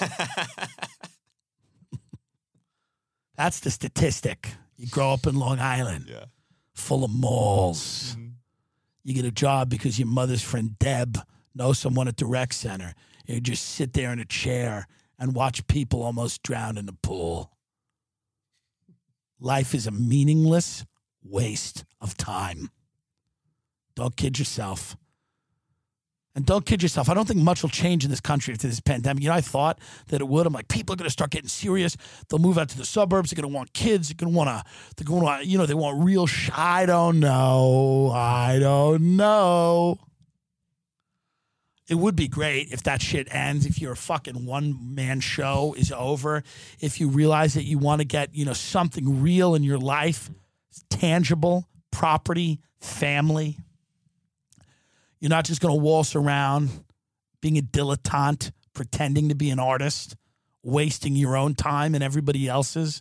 [3.37, 4.51] That's the statistic.
[4.77, 6.25] You grow up in Long Island, Yeah.
[6.75, 8.15] full of malls.
[8.17, 8.29] Mm-hmm.
[9.05, 11.19] You get a job because your mother's friend Deb
[11.55, 12.95] knows someone at the rec center.
[13.27, 14.87] You just sit there in a chair
[15.19, 17.53] and watch people almost drown in the pool.
[19.43, 20.85] Life is a meaningless
[21.25, 22.71] waste of time.
[23.97, 24.97] Don't kid yourself.
[26.37, 27.11] And don't kid yourself.
[27.11, 29.25] I don't think much will change in this country after this pandemic.
[29.25, 30.47] You know, I thought that it would.
[30.47, 31.97] I'm like, people are going to start getting serious.
[32.29, 33.31] They'll move out to the suburbs.
[33.31, 34.09] They're going to want kids.
[34.09, 34.65] They're going to want to.
[34.97, 35.45] They're going to.
[35.45, 36.29] You know, they want real.
[36.55, 38.13] I don't know.
[38.15, 39.99] I don't know.
[41.89, 43.67] It would be great if that shit ends.
[43.67, 46.43] If your fucking one man show is over.
[46.81, 50.31] If you realize that you want to get you know something real in your life,
[50.91, 53.59] tangible, property, family.
[55.21, 56.71] You're not just going to waltz around
[57.41, 60.17] being a dilettante, pretending to be an artist,
[60.63, 63.01] wasting your own time and everybody else's.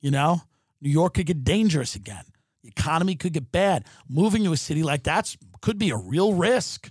[0.00, 0.42] You know,
[0.80, 2.24] New York could get dangerous again.
[2.62, 3.84] The economy could get bad.
[4.08, 6.90] Moving to a city like that could be a real risk.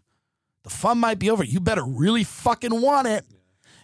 [0.63, 1.43] The fun might be over.
[1.43, 3.25] You better really fucking want it.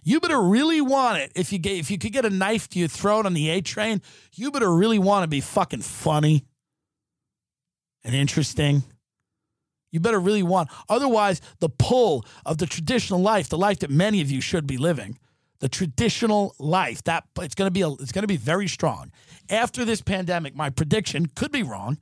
[0.03, 1.31] You better really want it.
[1.35, 3.61] If you get, if you could get a knife to your throat on the A
[3.61, 4.01] train,
[4.33, 6.45] you better really want to be fucking funny
[8.03, 8.83] and interesting.
[9.91, 10.69] You better really want.
[10.87, 14.77] Otherwise, the pull of the traditional life, the life that many of you should be
[14.77, 15.17] living,
[15.59, 19.11] the traditional life, that it's going to be a, it's going to be very strong.
[19.49, 21.97] After this pandemic, my prediction could be wrong,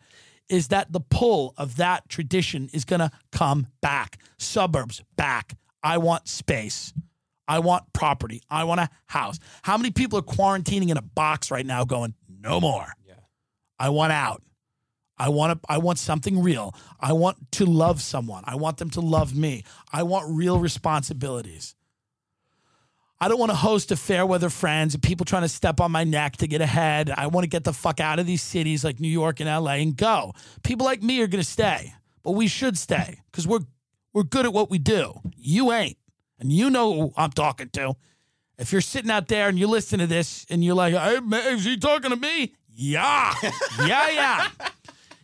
[0.49, 4.19] is that the pull of that tradition is going to come back.
[4.37, 5.57] Suburbs back.
[5.81, 6.93] I want space.
[7.47, 8.41] I want property.
[8.49, 9.39] I want a house.
[9.63, 12.87] How many people are quarantining in a box right now going, no more?
[13.05, 13.13] Yeah.
[13.77, 14.41] I want out.
[15.17, 16.75] I want to, I want something real.
[16.99, 18.43] I want to love someone.
[18.45, 19.63] I want them to love me.
[19.91, 21.75] I want real responsibilities.
[23.19, 25.91] I don't want to host a fair weather friends and people trying to step on
[25.91, 27.09] my neck to get ahead.
[27.09, 29.73] I want to get the fuck out of these cities like New York and LA
[29.75, 30.33] and go.
[30.63, 33.61] People like me are going to stay, but we should stay because we're
[34.13, 35.13] we're good at what we do.
[35.37, 35.97] You ain't,
[36.39, 37.95] and you know who I'm talking to.
[38.57, 41.55] If you're sitting out there and you listen to this and you're like, hey, man,
[41.55, 42.53] is he talking to me?
[42.69, 43.33] Yeah,
[43.85, 44.47] yeah, yeah.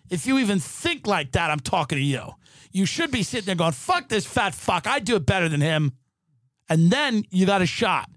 [0.09, 2.33] If you even think like that, I'm talking to you.
[2.73, 4.87] You should be sitting there going, fuck this fat fuck.
[4.87, 5.93] I do it better than him.
[6.71, 8.09] And then you got a shot.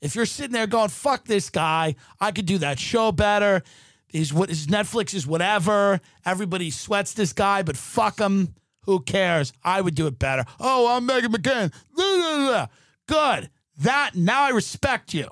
[0.00, 3.62] If you're sitting there going, fuck this guy, I could do that show better.
[4.08, 6.00] His, what, his Netflix is whatever.
[6.24, 8.54] Everybody sweats this guy, but fuck him.
[8.86, 9.52] Who cares?
[9.62, 10.46] I would do it better.
[10.58, 12.66] Oh, I'm Megan blah.
[13.06, 13.50] Good.
[13.80, 15.28] That, now I respect you,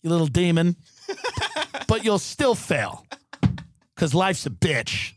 [0.00, 0.76] you little demon.
[1.88, 3.04] but you'll still fail
[3.96, 5.14] because life's a bitch.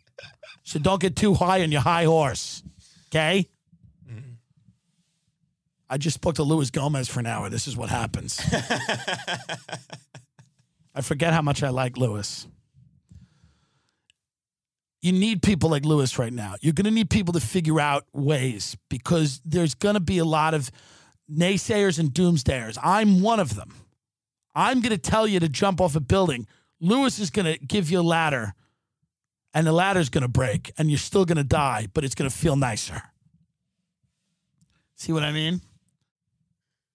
[0.64, 2.64] So don't get too high on your high horse.
[3.10, 3.48] Okay?
[5.94, 7.52] I just spoke to Luis Gomez for an hour.
[7.52, 8.42] This is what happens.
[10.96, 12.48] I forget how much I like Luis.
[15.04, 16.56] You need people like Luis right now.
[16.62, 20.26] You're going to need people to figure out ways because there's going to be a
[20.26, 20.72] lot of
[21.32, 22.80] naysayers and doomsdayers.
[22.82, 23.76] I'm one of them.
[24.56, 26.48] I'm going to tell you to jump off a building.
[26.82, 28.56] Luis is going to give you a ladder,
[29.54, 32.32] and the ladder's going to break, and you're still going to die, but it's going
[32.32, 33.00] to feel nicer.
[34.96, 35.62] See what I mean?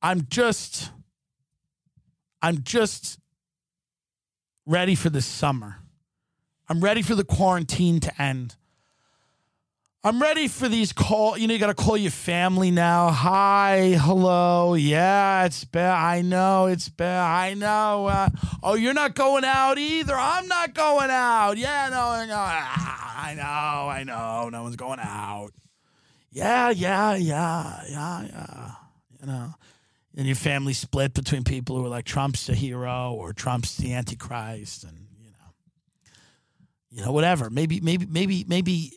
[0.00, 0.90] I'm just,
[2.40, 3.18] I'm just
[4.66, 5.76] ready for the summer.
[6.68, 8.56] I'm ready for the quarantine to end.
[10.04, 11.37] I'm ready for these call.
[11.37, 13.11] You know, you got to call your family now.
[13.11, 14.74] Hi, hello.
[14.74, 15.92] Yeah, it's bad.
[15.92, 17.20] I know it's bad.
[17.20, 18.07] I know.
[18.07, 18.28] Uh,
[18.62, 20.14] oh, you're not going out either.
[20.14, 21.59] I'm not going out.
[21.59, 22.34] Yeah, no, I know.
[22.36, 23.88] Ah, I know.
[23.90, 24.51] I know.
[24.51, 25.51] No one's going out.
[26.30, 28.70] Yeah, yeah, yeah, yeah, yeah.
[29.20, 29.55] You know,
[30.16, 33.94] and your family split between people who are like Trump's a hero or Trump's the
[33.94, 35.52] Antichrist, and you know,
[36.90, 37.50] you know, whatever.
[37.50, 38.92] Maybe, maybe, maybe, maybe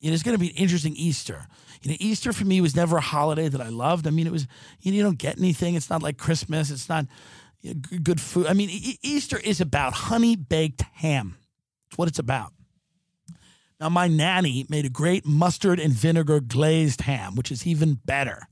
[0.00, 1.46] you know, it's going to be an interesting Easter.
[1.82, 4.06] You know, Easter for me was never a holiday that I loved.
[4.06, 4.46] I mean, it was,
[4.80, 5.74] you, know, you don't get anything.
[5.74, 6.70] It's not like Christmas.
[6.70, 7.06] It's not,
[7.60, 8.46] Yeah, g- good food.
[8.46, 11.36] I mean, E- Easter is about honey baked ham.
[11.90, 12.52] That's what it's about.
[13.78, 18.48] Now, my nanny made a great mustard and vinegar glazed ham, which is even better.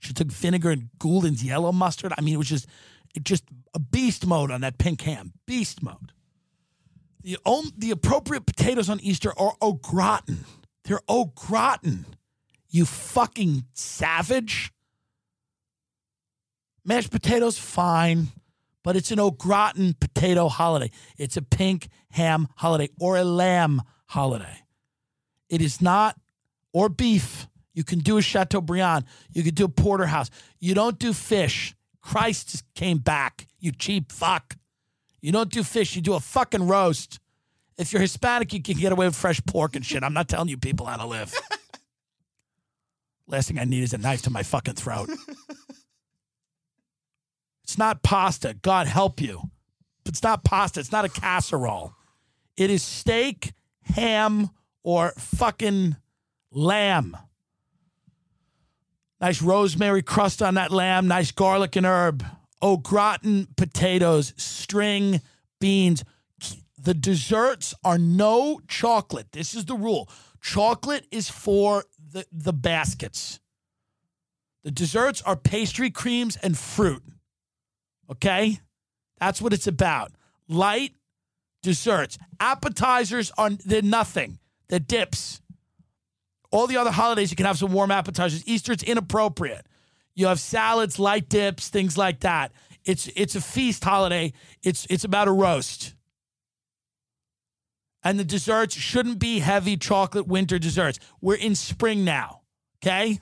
[0.00, 2.12] She took vinegar and Gould's yellow mustard.
[2.16, 2.66] I mean, it was just,
[3.14, 3.44] it just
[3.74, 5.34] a beast mode on that pink ham.
[5.46, 6.12] Beast mode.
[7.22, 10.44] The on, the appropriate potatoes on Easter are au gratin.
[10.84, 12.06] They're au gratin.
[12.70, 14.72] You fucking savage.
[16.84, 18.28] Mashed potatoes, fine,
[18.82, 20.90] but it's an au gratin potato holiday.
[21.18, 24.62] It's a pink ham holiday or a lamb holiday.
[25.50, 26.16] It is not,
[26.72, 27.48] or beef.
[27.72, 29.04] You can do a Chateaubriand.
[29.32, 30.30] You can do a porterhouse.
[30.58, 31.74] You don't do fish.
[32.00, 34.56] Christ came back, you cheap fuck.
[35.20, 35.94] You don't do fish.
[35.94, 37.20] You do a fucking roast.
[37.76, 40.02] If you're Hispanic, you can get away with fresh pork and shit.
[40.02, 41.34] I'm not telling you people how to live.
[43.26, 45.10] Last thing I need is a knife to my fucking throat.
[47.62, 48.54] It's not pasta.
[48.54, 49.42] God help you.
[50.04, 50.80] It's not pasta.
[50.80, 51.94] It's not a casserole.
[52.56, 53.52] It is steak,
[53.82, 54.50] ham,
[54.82, 55.96] or fucking
[56.50, 57.16] lamb.
[59.20, 62.24] Nice rosemary crust on that lamb, nice garlic and herb.
[62.62, 65.20] Au gratin potatoes, string
[65.60, 66.04] beans.
[66.78, 69.32] The desserts are no chocolate.
[69.32, 70.08] This is the rule.
[70.40, 73.40] Chocolate is for the, the baskets.
[74.64, 77.02] The desserts are pastry, creams, and fruit.
[78.10, 78.60] Okay?
[79.18, 80.12] That's what it's about.
[80.48, 80.94] Light
[81.62, 82.18] desserts.
[82.40, 84.38] Appetizers are they're nothing.
[84.68, 85.40] They're dips.
[86.50, 88.46] All the other holidays you can have some warm appetizers.
[88.46, 89.66] Easter it's inappropriate.
[90.14, 92.52] You have salads, light dips, things like that.
[92.84, 94.32] It's it's a feast holiday.
[94.62, 95.94] It's it's about a roast.
[98.02, 100.98] And the desserts shouldn't be heavy chocolate winter desserts.
[101.20, 102.40] We're in spring now.
[102.82, 103.20] Okay?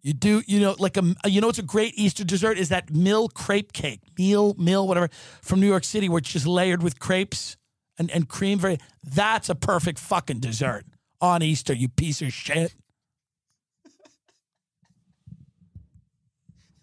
[0.00, 2.90] You do, you know, like a, you know, it's a great Easter dessert is that
[2.90, 5.10] mill crepe cake, meal, mill, whatever,
[5.42, 7.57] from New York City, where it's just layered with crepes
[7.98, 8.58] and, and cream.
[8.58, 10.84] Very, that's a perfect fucking dessert
[11.20, 12.74] on Easter, you piece of shit.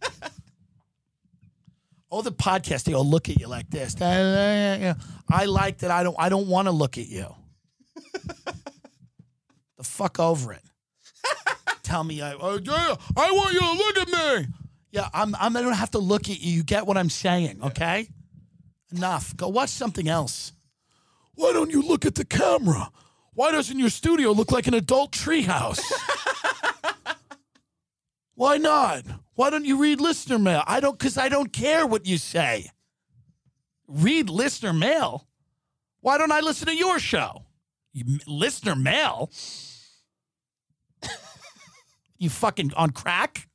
[2.11, 3.95] oh, the podcast, they all look at you like this.
[4.01, 5.91] I like that.
[5.91, 7.27] I don't, I don't want to look at you.
[9.77, 10.61] the fuck over it
[11.85, 14.07] tell me, I, oh, yeah, I want you to look at
[14.41, 14.47] me.
[14.91, 16.51] Yeah, I'm, I'm, I don't have to look at you.
[16.51, 18.07] You get what I'm saying, okay?
[18.93, 19.37] Enough.
[19.37, 20.51] Go watch something else.
[21.35, 22.91] Why don't you look at the camera?
[23.33, 25.81] Why doesn't your studio look like an adult treehouse?
[28.35, 29.03] Why not?
[29.35, 30.63] Why don't you read listener mail?
[30.65, 32.69] I don't, because I don't care what you say.
[33.87, 35.27] Read listener mail?
[36.01, 37.45] Why don't I listen to your show?
[37.93, 39.31] You, listener mail?
[42.17, 43.49] You fucking on crack?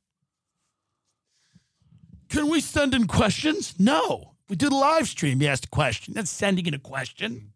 [2.29, 3.73] Can we send in questions?
[3.79, 4.35] No.
[4.49, 5.41] We do the live stream.
[5.41, 6.13] You asked a question.
[6.13, 7.53] That's sending in a question.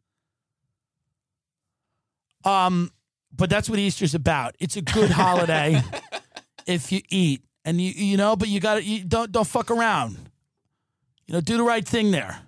[2.45, 2.91] Um,
[3.35, 4.55] but that's what Easter's about.
[4.59, 5.81] It's a good holiday
[6.67, 7.41] if you eat.
[7.65, 10.17] And you you know, but you gotta you don't don't fuck around.
[11.25, 12.39] You know, do the right thing there.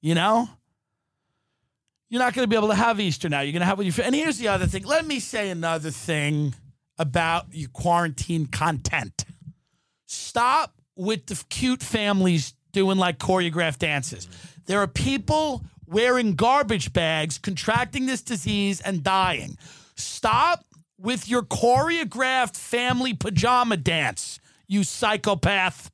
[0.00, 0.48] You know?
[2.08, 3.40] You're not gonna be able to have Easter now.
[3.40, 4.82] You're gonna have what you and here's the other thing.
[4.84, 6.54] Let me say another thing
[6.98, 9.24] about your quarantine content.
[10.06, 14.28] Stop with the cute families doing like choreographed dances.
[14.66, 19.56] There are people wearing garbage bags, contracting this disease, and dying.
[19.94, 20.64] Stop
[20.98, 25.90] with your choreographed family pajama dance, you psychopath.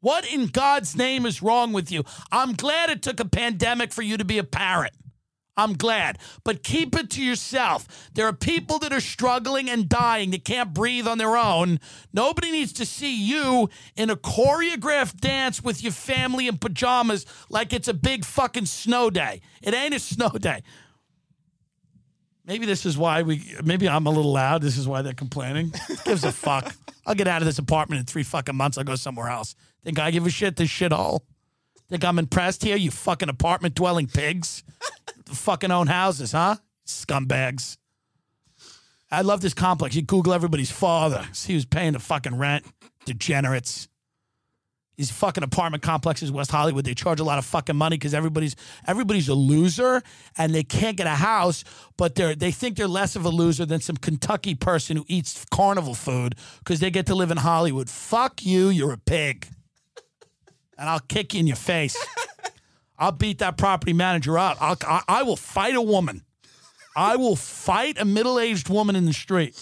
[0.00, 2.04] What in God's name is wrong with you?
[2.30, 4.94] I'm glad it took a pandemic for you to be a parent.
[5.58, 6.18] I'm glad.
[6.44, 8.08] But keep it to yourself.
[8.14, 11.80] There are people that are struggling and dying that can't breathe on their own.
[12.12, 17.72] Nobody needs to see you in a choreographed dance with your family in pajamas like
[17.72, 19.40] it's a big fucking snow day.
[19.60, 20.62] It ain't a snow day.
[22.44, 24.62] Maybe this is why we, maybe I'm a little loud.
[24.62, 25.74] This is why they're complaining.
[26.04, 26.72] Gives a fuck.
[27.04, 28.78] I'll get out of this apartment in three fucking months.
[28.78, 29.54] I'll go somewhere else.
[29.84, 30.56] Think I give a shit?
[30.56, 31.20] This shithole.
[31.90, 34.62] Think I'm impressed here, you fucking apartment dwelling pigs?
[35.26, 36.56] fucking own houses, huh?
[36.86, 37.78] Scumbags.
[39.10, 39.94] I love this complex.
[39.94, 42.66] You Google everybody's father, see who's paying the fucking rent.
[43.06, 43.88] Degenerates.
[44.98, 48.56] These fucking apartment complexes, West Hollywood, they charge a lot of fucking money because everybody's
[48.84, 50.02] everybody's a loser
[50.36, 51.62] and they can't get a house,
[51.96, 55.44] but they're they think they're less of a loser than some Kentucky person who eats
[55.52, 57.88] carnival food because they get to live in Hollywood.
[57.88, 59.46] Fuck you, you're a pig.
[60.78, 61.96] And I'll kick you in your face.
[62.98, 64.56] I'll beat that property manager up.
[64.60, 66.22] I'll, I, I will fight a woman.
[66.96, 69.56] I will fight a middle aged woman in the street.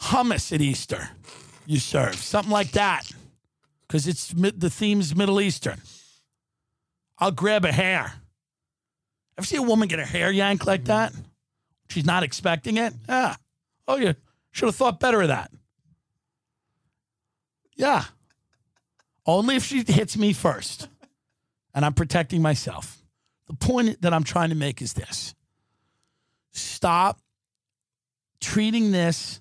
[0.00, 1.10] hummus at Easter.
[1.66, 3.10] You serve something like that
[3.86, 5.80] because it's the theme's Middle Eastern.
[7.18, 8.14] I'll grab a hair.
[9.38, 11.12] Ever see a woman get her hair yanked like that?
[11.88, 12.92] She's not expecting it.
[13.08, 13.36] Yeah.
[13.86, 14.14] Oh, you
[14.52, 15.50] should have thought better of that.
[17.80, 18.04] Yeah.
[19.24, 20.88] Only if she hits me first,
[21.74, 23.02] and I'm protecting myself.
[23.48, 25.34] The point that I'm trying to make is this:
[26.52, 27.20] stop
[28.40, 29.40] treating this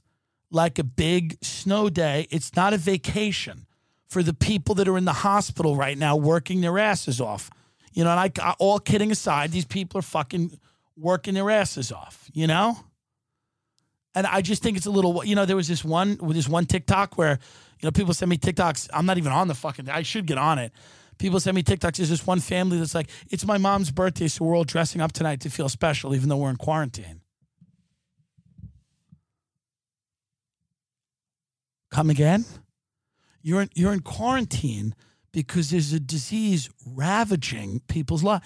[0.52, 2.28] like a big snow day.
[2.32, 3.66] It's not a vacation
[4.08, 7.50] for the people that are in the hospital right now working their asses off.
[7.94, 10.60] You know, and I, all kidding aside, these people are fucking
[10.96, 12.78] working their asses off, you know?
[14.16, 16.66] And I just think it's a little, you know, there was this one, this one
[16.66, 17.40] TikTok where,
[17.80, 18.90] you know, people send me TikToks.
[18.94, 20.72] I'm not even on the fucking, I should get on it.
[21.18, 21.98] People send me TikToks.
[21.98, 25.12] There's this one family that's like, it's my mom's birthday, so we're all dressing up
[25.12, 27.22] tonight to feel special, even though we're in quarantine.
[31.92, 32.46] Come again?
[33.42, 34.94] You're in, you're in quarantine
[35.32, 38.46] because there's a disease ravaging people's lives.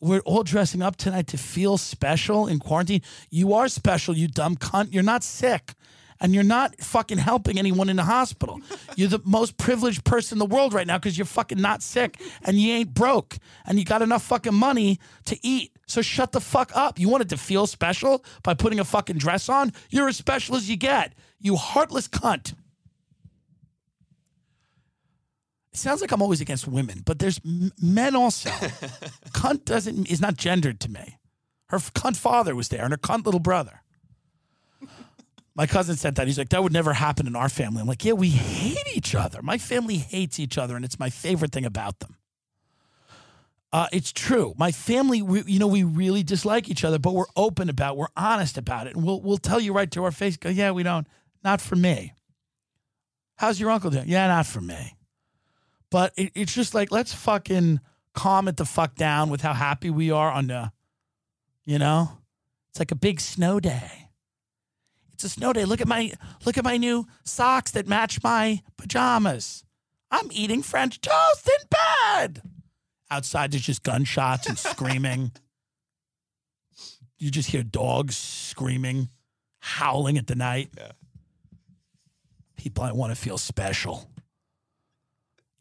[0.00, 3.00] We're all dressing up tonight to feel special in quarantine.
[3.30, 4.92] You are special, you dumb cunt.
[4.92, 5.72] You're not sick.
[6.20, 8.60] And you're not fucking helping anyone in the hospital.
[8.96, 12.20] You're the most privileged person in the world right now because you're fucking not sick
[12.44, 13.36] and you ain't broke
[13.66, 15.72] and you got enough fucking money to eat.
[15.86, 16.98] So shut the fuck up.
[16.98, 19.72] You wanted to feel special by putting a fucking dress on?
[19.90, 21.14] You're as special as you get.
[21.40, 22.54] You heartless cunt.
[25.72, 28.48] It sounds like I'm always against women, but there's m- men also.
[29.32, 31.18] cunt doesn't is not gendered to me.
[31.66, 33.82] Her cunt father was there and her cunt little brother.
[35.56, 36.26] My cousin said that.
[36.26, 37.80] He's like, that would never happen in our family.
[37.80, 39.40] I'm like, yeah, we hate each other.
[39.40, 42.16] My family hates each other, and it's my favorite thing about them.
[43.72, 44.54] Uh, it's true.
[44.56, 47.98] My family, we, you know, we really dislike each other, but we're open about, it.
[47.98, 50.36] we're honest about it, and we'll we'll tell you right to our face.
[50.36, 51.06] Go, yeah, we don't.
[51.42, 52.12] Not for me.
[53.36, 54.04] How's your uncle doing?
[54.06, 54.96] Yeah, not for me.
[55.90, 57.80] But it, it's just like let's fucking
[58.12, 60.72] calm it the fuck down with how happy we are on the,
[61.64, 62.10] you know,
[62.70, 64.03] it's like a big snow day.
[65.24, 65.64] It's a snow day.
[65.64, 66.12] Look at my
[66.44, 69.64] look at my new socks that match my pajamas.
[70.10, 72.42] I'm eating French toast in bed.
[73.10, 75.32] Outside there's just gunshots and screaming.
[77.16, 79.08] You just hear dogs screaming,
[79.60, 80.68] howling at the night.
[80.76, 80.92] Yeah.
[82.58, 84.06] People I want to feel special.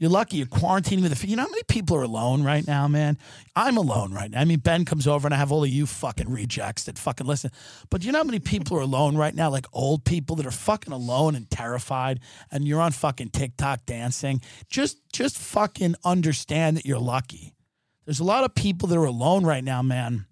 [0.04, 1.26] You're lucky you're quarantining with a.
[1.26, 3.18] You know how many people are alone right now, man?
[3.56, 4.41] I'm alone right now.
[4.41, 7.26] I mean, Ben comes over and I have all of you fucking rejects that fucking
[7.26, 7.51] listen.
[7.89, 9.49] But you know how many people are alone right now?
[9.49, 12.20] Like old people that are fucking alone and terrified,
[12.51, 14.41] and you're on fucking TikTok dancing.
[14.70, 17.54] Just, just fucking understand that you're lucky.
[18.04, 20.26] There's a lot of people that are alone right now, man.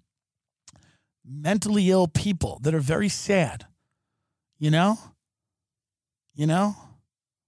[1.26, 3.68] Mentally ill people that are very sad.
[4.60, 5.00] You know.
[6.36, 6.76] You know.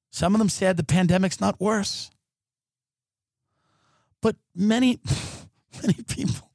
[0.10, 2.12] Some of them said the pandemic's not worse.
[4.24, 5.00] But many,
[5.82, 6.50] many people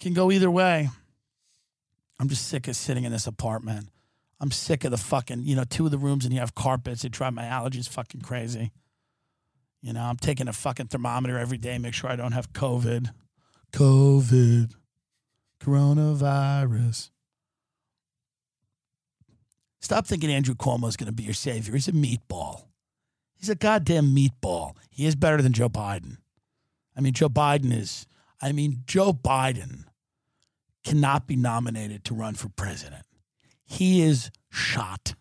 [0.00, 0.88] can go either way.
[2.18, 3.90] I'm just sick of sitting in this apartment.
[4.40, 7.02] I'm sick of the fucking, you know, two of the rooms and you have carpets.
[7.02, 8.72] They drive my allergies fucking crazy.
[9.82, 13.10] You know, I'm taking a fucking thermometer every day, make sure I don't have COVID.
[13.72, 14.74] COVID,
[15.60, 17.10] coronavirus.
[19.80, 21.74] Stop thinking Andrew Cuomo is going to be your savior.
[21.74, 22.67] He's a meatball.
[23.38, 24.74] He's a goddamn meatball.
[24.90, 26.18] He is better than Joe Biden.
[26.96, 28.06] I mean, Joe Biden is,
[28.42, 29.84] I mean, Joe Biden
[30.84, 33.04] cannot be nominated to run for president.
[33.64, 35.14] He is shot.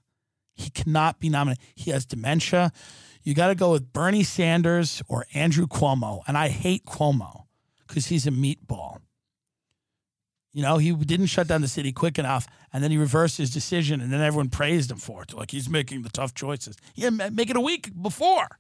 [0.56, 1.64] He cannot be nominated.
[1.76, 2.72] He has dementia.
[3.22, 6.22] You got to go with Bernie Sanders or Andrew Cuomo.
[6.28, 7.44] And I hate Cuomo
[7.88, 9.00] because he's a meatball.
[10.54, 13.52] You know, he didn't shut down the city quick enough, and then he reversed his
[13.52, 15.34] decision, and then everyone praised him for it.
[15.34, 16.78] Like he's making the tough choices.
[16.96, 18.58] Yeah, make it a week before,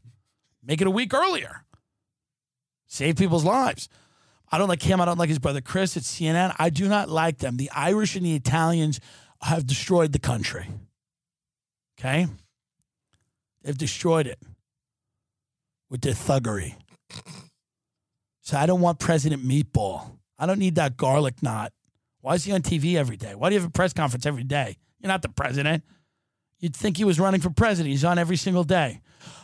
[0.64, 1.64] make it a week earlier.
[2.88, 3.90] Save people's lives.
[4.50, 5.02] I don't like him.
[5.02, 6.56] I don't like his brother Chris at CNN.
[6.58, 7.58] I do not like them.
[7.58, 9.00] The Irish and the Italians
[9.42, 10.68] have destroyed the country.
[12.00, 12.28] Okay?
[13.62, 14.40] They've destroyed it
[15.90, 16.76] with their thuggery.
[18.42, 20.18] So I don't want President Meatball.
[20.40, 21.74] I don't need that garlic knot.
[22.28, 23.36] Why is he on TV every day?
[23.36, 24.76] Why do you have a press conference every day?
[25.00, 25.86] You're not the president.
[26.60, 27.90] You'd think he was running for president.
[27.90, 29.00] He's on every single day.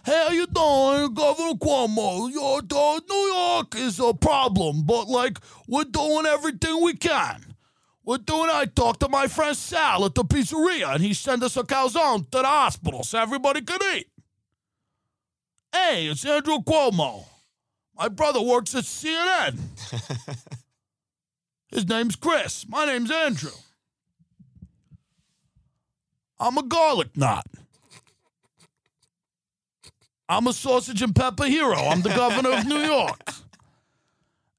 [0.05, 2.29] Hey, how you doing, Governor Cuomo?
[2.29, 7.55] Your, uh, New York is a problem, but like we're doing everything we can.
[8.03, 8.49] We're doing.
[8.51, 12.29] I talked to my friend Sal at the pizzeria, and he sent us a calzone
[12.31, 14.07] to the hospital so everybody could eat.
[15.71, 17.27] Hey, it's Andrew Cuomo.
[17.97, 19.57] My brother works at CNN.
[21.73, 22.65] His name's Chris.
[22.69, 23.51] My name's Andrew.
[26.39, 27.47] I'm a garlic knot.
[30.29, 31.75] I'm a sausage and pepper hero.
[31.75, 33.33] I'm the governor of New York.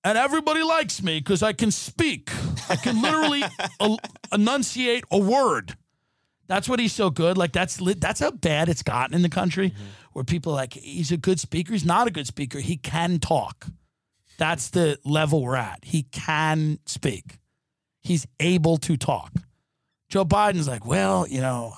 [0.02, 2.30] And everybody likes me because I can speak.
[2.68, 3.42] I can literally
[3.80, 4.00] el-
[4.32, 5.76] enunciate a word.
[6.48, 7.38] That's what he's so good.
[7.38, 9.84] Like that's li- that's how bad it's gotten in the country, mm-hmm.
[10.12, 11.72] where people are like he's a good speaker.
[11.72, 12.58] He's not a good speaker.
[12.58, 13.66] He can talk.
[14.38, 15.80] That's the level we're at.
[15.84, 17.38] He can speak.
[18.02, 19.32] He's able to talk.
[20.08, 21.74] Joe Biden's like, well, you know,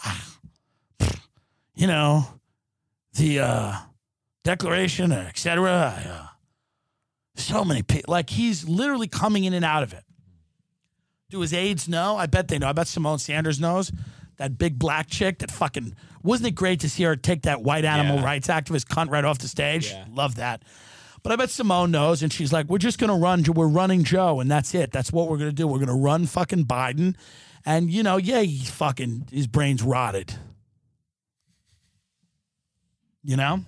[1.74, 2.26] you know,
[3.14, 3.74] the uh,
[4.44, 5.70] Declaration, et cetera.
[6.06, 6.26] Uh,
[7.34, 8.12] so many people.
[8.12, 10.04] Like he's literally coming in and out of it.
[11.30, 12.16] Do his aides know?
[12.16, 12.68] I bet they know.
[12.68, 13.90] I bet Symone Sanders knows.
[14.36, 17.84] That big black chick that fucking wasn't it great to see her take that white
[17.84, 18.24] animal Yeah.
[18.24, 19.90] rights activist cunt right off the stage?
[19.90, 20.04] Yeah.
[20.12, 20.62] Love that.
[21.26, 23.42] But I bet Symone knows, and she's like, "We're just gonna run.
[23.42, 24.92] We're running Joe, and that's it.
[24.92, 25.66] That's what we're gonna do.
[25.66, 27.16] We're gonna run fucking Biden,
[27.64, 30.34] and you know, yeah, he's fucking his brain's rotted.
[33.24, 33.64] You know,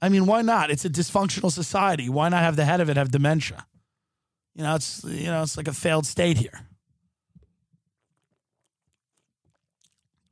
[0.00, 0.70] I mean, why not?
[0.70, 2.08] It's a dysfunctional society.
[2.08, 3.66] Why not have the head of it have dementia?
[4.54, 6.68] You know, it's you know, it's like a failed state here.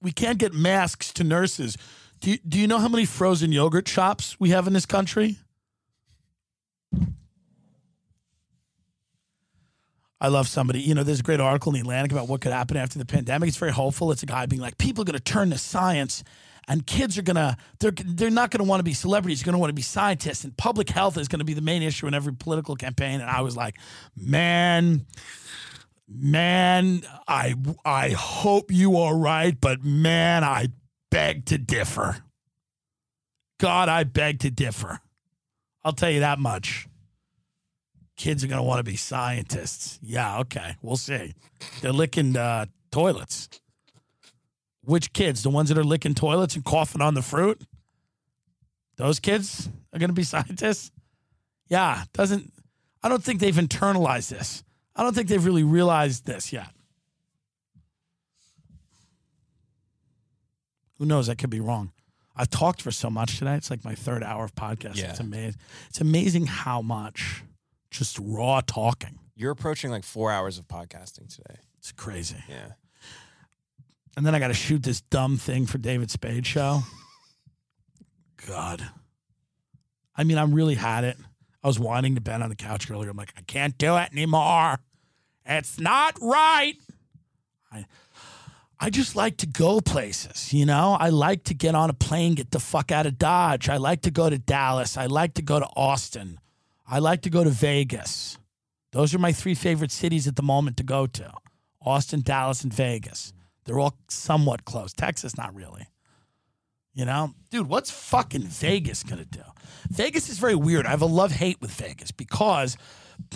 [0.01, 1.77] We can't get masks to nurses.
[2.23, 5.39] Do you, do you know how many frozen yogurt shops we have in this country?
[10.21, 10.81] I love somebody.
[10.81, 13.05] You know, there's a great article in the Atlantic about what could happen after the
[13.05, 13.49] pandemic.
[13.49, 14.13] It's very hopeful.
[14.13, 16.23] It's a guy being like, people are going to turn to science,
[16.69, 19.41] and kids are going to they're they're not going to want to be celebrities.
[19.41, 21.61] They're going to want to be scientists, and public health is going to be the
[21.61, 23.21] main issue in every political campaign.
[23.21, 23.79] And I was like,
[24.17, 25.07] man,
[26.09, 30.69] man, I I hope you are right, but man, I
[31.13, 32.17] beg to differ.
[33.61, 35.01] God, I beg to differ.
[35.85, 36.89] I'll tell you that much.
[38.17, 39.99] Kids are going to want to be scientists.
[40.03, 40.77] Yeah, okay.
[40.81, 41.35] We'll see.
[41.81, 43.49] They're licking uh, toilets.
[44.85, 45.43] Which kids?
[45.43, 47.61] The ones that are licking toilets and coughing on the fruit?
[48.97, 50.91] Those kids are going to be scientists?
[51.69, 52.53] Yeah, doesn't
[53.03, 54.63] I don't think they've internalized this.
[54.95, 56.69] I don't think they've really realized this yet.
[61.03, 61.29] Who knows?
[61.29, 61.91] I could be wrong.
[62.37, 63.57] I've talked for so much today.
[63.57, 64.99] It's like my third hour of podcast.
[64.99, 65.11] Yeah.
[65.11, 65.61] It's amazing.
[65.89, 67.43] It's amazing how much
[67.91, 69.19] just raw talking.
[69.35, 71.59] You're approaching like four hours of podcasting today.
[71.79, 72.37] It's crazy.
[72.49, 72.75] Yeah.
[74.17, 76.83] And then I got to shoot this dumb thing for David Spade show.
[78.47, 78.89] God.
[80.15, 81.17] I mean, I'm really had it.
[81.65, 83.11] I was whining to Ben on the couch earlier.
[83.11, 84.79] I'm like, I can't do it anymore.
[85.45, 86.75] It's not right.
[87.73, 87.87] I,
[88.83, 90.97] I just like to go places, you know?
[90.99, 93.69] I like to get on a plane, get the fuck out of Dodge.
[93.69, 94.97] I like to go to Dallas.
[94.97, 96.41] I like to go to Austin.
[96.85, 98.39] I like to go to Vegas.
[98.91, 101.33] Those are my three favorite cities at the moment to go to
[101.81, 103.33] Austin, Dallas, and Vegas.
[103.67, 104.93] They're all somewhat close.
[104.93, 105.87] Texas, not really.
[106.93, 109.45] You know, dude, what's fucking Vegas gonna do?
[109.91, 110.87] Vegas is very weird.
[110.87, 112.77] I have a love hate with Vegas because,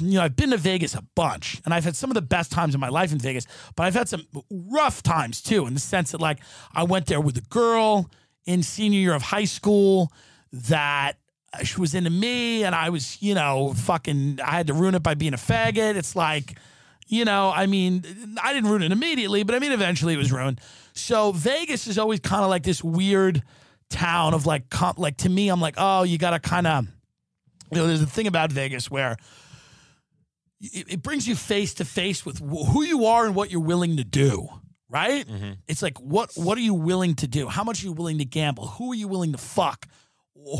[0.00, 2.52] you know, I've been to Vegas a bunch and I've had some of the best
[2.52, 5.80] times in my life in Vegas, but I've had some rough times too, in the
[5.80, 6.38] sense that, like,
[6.74, 8.10] I went there with a girl
[8.44, 10.12] in senior year of high school
[10.52, 11.18] that
[11.62, 15.02] she was into me and I was, you know, fucking, I had to ruin it
[15.02, 15.96] by being a faggot.
[15.96, 16.58] It's like,
[17.06, 18.04] you know, I mean,
[18.42, 20.60] I didn't ruin it immediately, but I mean, eventually it was ruined.
[20.92, 23.42] So Vegas is always kind of like this weird
[23.90, 24.64] town of like,
[24.98, 26.86] like to me, I'm like, oh, you got to kind of,
[27.70, 29.16] you know, there's a thing about Vegas where
[30.60, 33.60] it, it brings you face to face with wh- who you are and what you're
[33.60, 34.48] willing to do.
[34.88, 35.26] Right?
[35.26, 35.52] Mm-hmm.
[35.66, 37.48] It's like what what are you willing to do?
[37.48, 38.66] How much are you willing to gamble?
[38.68, 39.88] Who are you willing to fuck?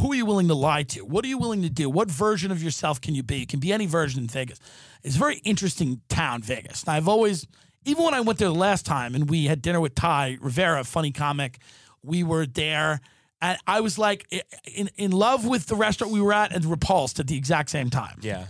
[0.00, 1.04] Who are you willing to lie to?
[1.04, 1.88] What are you willing to do?
[1.88, 3.36] What version of yourself can you be?
[3.36, 4.58] You can be any version in Vegas.
[5.04, 6.82] It's a very interesting town, Vegas.
[6.82, 7.46] And I've always,
[7.84, 10.82] even when I went there the last time and we had dinner with Ty Rivera,
[10.82, 11.60] funny comic,
[12.02, 13.00] we were there.
[13.40, 14.26] And I was like
[14.74, 17.88] in, in love with the restaurant we were at and repulsed at the exact same
[17.88, 18.18] time.
[18.22, 18.46] Yeah.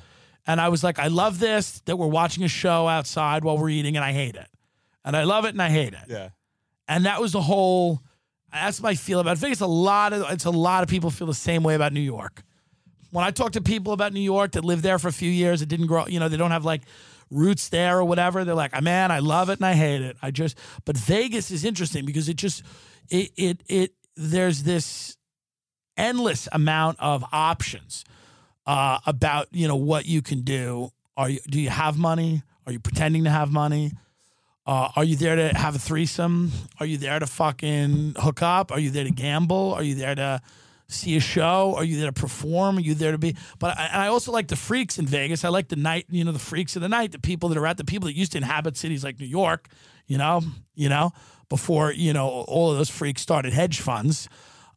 [0.46, 3.70] And I was like, I love this that we're watching a show outside while we're
[3.70, 4.48] eating, and I hate it.
[5.04, 6.08] And I love it and I hate it.
[6.08, 6.30] Yeah.
[6.88, 8.00] And that was the whole.
[8.52, 9.60] That's my feel about Vegas.
[9.60, 12.42] A lot of it's a lot of people feel the same way about New York.
[13.12, 15.60] When I talk to people about New York that lived there for a few years,
[15.60, 16.82] that didn't grow, you know, they don't have like
[17.30, 18.44] roots there or whatever.
[18.44, 20.16] They're like, ah, man, I love it and I hate it.
[20.20, 22.62] I just, but Vegas is interesting because it just,
[23.08, 23.92] it, it, it.
[24.16, 25.16] There's this
[25.96, 28.04] endless amount of options
[28.66, 30.90] uh, about you know what you can do.
[31.16, 32.42] Are you do you have money?
[32.66, 33.92] Are you pretending to have money?
[34.66, 36.50] Uh, are you there to have a threesome?
[36.80, 38.72] Are you there to fucking hook up?
[38.72, 39.72] Are you there to gamble?
[39.74, 40.40] Are you there to
[40.88, 41.74] see a show?
[41.76, 42.78] Are you there to perform?
[42.78, 43.36] Are you there to be?
[43.60, 45.44] But I, I also like the freaks in Vegas.
[45.44, 47.66] I like the night, you know, the freaks of the night, the people that are
[47.66, 49.68] at the people that used to inhabit cities like New York,
[50.08, 50.42] you know,
[50.74, 51.12] you know.
[51.48, 54.28] before you know all of those freaks started hedge funds.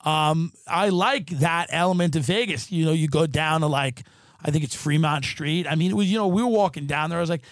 [0.05, 2.71] Um, I like that element of Vegas.
[2.71, 4.03] You know, you go down to like
[4.43, 5.67] I think it's Fremont Street.
[5.67, 7.19] I mean, it was you know we were walking down there.
[7.19, 7.43] I was like,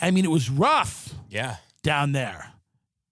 [0.00, 1.56] I mean, it was rough Yeah.
[1.82, 2.52] down there.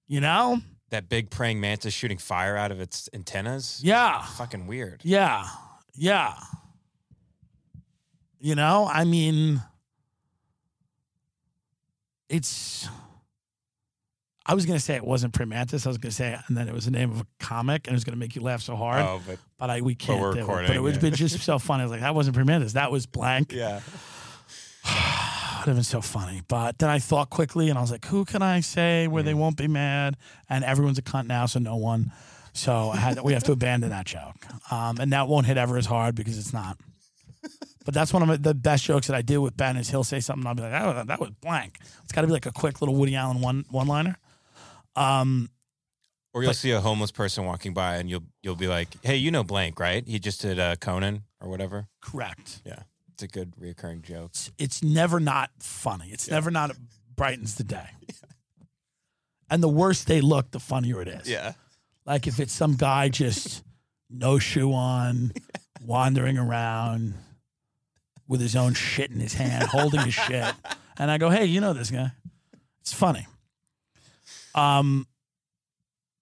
[0.06, 0.60] You know?
[0.90, 3.80] That big praying mantis shooting fire out of its antennas.
[3.82, 4.22] Yeah.
[4.22, 5.00] Fucking weird.
[5.02, 5.48] Yeah.
[5.94, 6.34] Yeah.
[8.38, 9.60] You know, I mean,
[12.28, 12.88] it's.
[14.48, 15.86] I was going to say it wasn't Primantis.
[15.86, 17.92] I was going to say, and then it was the name of a comic, and
[17.94, 19.02] it was going to make you laugh so hard.
[19.02, 20.46] Oh, but but I we can't we're do it.
[20.46, 21.82] But it would have been just so funny.
[21.82, 22.72] I was like, that wasn't Primantis.
[22.74, 23.52] That was blank.
[23.52, 23.80] yeah.
[25.58, 26.42] It would have been so funny.
[26.46, 29.32] But then I thought quickly and I was like, who can I say where they
[29.32, 29.38] Mm.
[29.38, 30.16] won't be mad?
[30.48, 32.12] And everyone's a cunt now, so no one.
[32.52, 34.46] So I had, we have to abandon that joke.
[34.70, 36.78] Um, and that won't hit ever as hard because it's not.
[37.84, 40.20] But that's one of the best jokes that I do with Ben is he'll say
[40.20, 41.78] something, I'll be like, was, that was blank.
[42.04, 44.18] It's got to be like a quick little Woody Allen one one liner.
[44.96, 45.50] Um,
[46.32, 49.16] Or you'll But- see a homeless person walking by and you'll you'll be like, "Hey,
[49.16, 50.06] you know blank, right?
[50.06, 52.60] He just did uh, Conan or whatever." correct.
[52.64, 52.82] Yeah,
[53.12, 54.30] it's a good reoccurring joke.
[54.30, 56.08] It's, it's never not funny.
[56.10, 56.72] It's never not
[57.14, 57.88] brightens the day.
[59.48, 61.28] And the worse they look, the funnier it is.
[61.28, 61.52] Yeah.
[62.04, 63.62] Like if it's some guy just
[64.10, 65.32] no shoe on,
[65.80, 67.14] wandering around
[68.26, 70.52] with his own shit in his hand, holding his shit.
[70.98, 72.10] And I go, hey, you know this guy.
[72.80, 73.26] It's funny.
[74.56, 75.06] Um,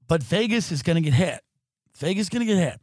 [0.06, 1.40] but Vegas is going to get hit.
[1.96, 2.80] Vegas is going to get hit.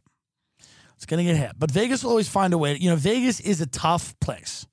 [0.96, 1.52] It's going to get hit.
[1.58, 2.76] But Vegas will always find a way.
[2.76, 4.66] You know, Vegas is a tough place.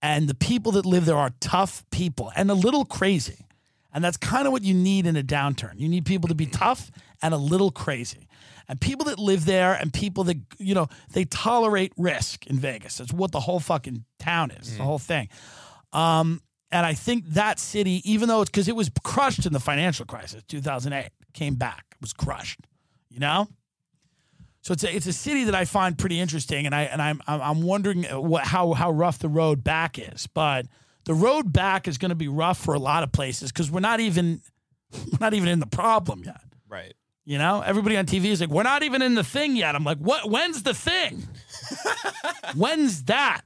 [0.00, 3.46] And the people that live there are tough people and a little crazy.
[3.92, 5.78] And that's kind of what you need in a downturn.
[5.78, 6.90] You need people to be tough
[7.22, 8.28] and a little crazy.
[8.68, 12.98] And people that live there and people that, you know, they tolerate risk in Vegas.
[12.98, 15.28] That's what the whole fucking town is, the whole thing.
[15.92, 19.60] Um, and I think that city, even though it's because it was crushed in the
[19.60, 22.60] financial crisis, 2008, came back, was crushed,
[23.08, 23.48] you know?
[24.64, 27.20] So it's a, it's a city that I find pretty interesting, and I and I'm
[27.28, 30.26] I'm wondering uh, what how how rough the road back is.
[30.26, 30.66] But
[31.04, 33.80] the road back is going to be rough for a lot of places because we're
[33.80, 34.40] not even
[34.92, 36.40] we're not even in the problem yet.
[36.66, 36.94] Right.
[37.26, 39.74] You know, everybody on TV is like, we're not even in the thing yet.
[39.74, 40.30] I'm like, what?
[40.30, 41.26] When's the thing?
[42.54, 43.42] When's that?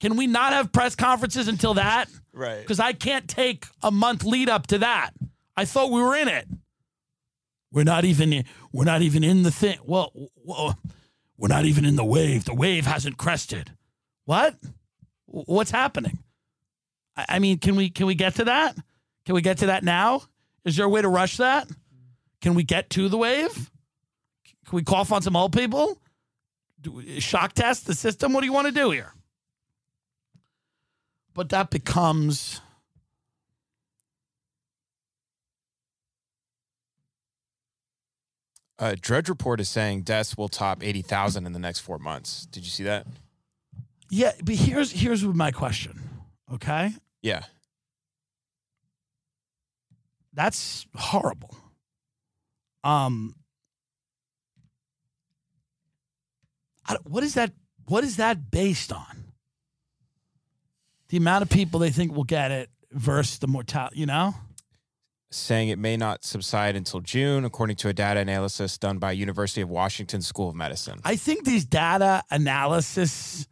[0.00, 2.08] Can we not have press conferences until that?
[2.36, 2.60] Right.
[2.60, 5.12] Because I can't take a month lead up to that.
[5.56, 6.46] I thought we were in it.
[7.72, 8.44] We're not even.
[8.72, 9.78] We're not even in the thing.
[9.84, 10.12] Well,
[10.44, 10.78] well,
[11.38, 12.44] we're not even in the wave.
[12.44, 13.72] The wave hasn't crested.
[14.26, 14.54] What?
[15.24, 16.18] What's happening?
[17.16, 18.76] I I mean, can we can we get to that?
[19.24, 20.22] Can we get to that now?
[20.66, 21.68] Is there a way to rush that?
[22.42, 23.70] Can we get to the wave?
[24.66, 25.98] Can we cough on some old people?
[26.82, 28.34] Do, shock test the system?
[28.34, 29.14] What do you want to do here?
[31.36, 32.62] But that becomes
[38.78, 42.46] Uh, Drudge Report is saying deaths will top 80,000 in the next four months.
[42.46, 43.06] Did you see that?
[44.10, 44.32] yeah.
[44.44, 45.98] But here's here's my question.
[46.52, 47.42] Okay, Yeah.
[50.32, 51.56] that's horrible.
[52.84, 53.34] Um,
[56.86, 57.52] I what is that?
[57.88, 59.15] What is that based on?
[61.08, 63.98] The amount of people they think will get it versus the mortality.
[63.98, 64.34] You know.
[65.30, 69.60] Saying it may not subside until June, according to a data analysis done by University
[69.60, 71.00] of Washington School of Medicine.
[71.04, 73.48] I think these data analysis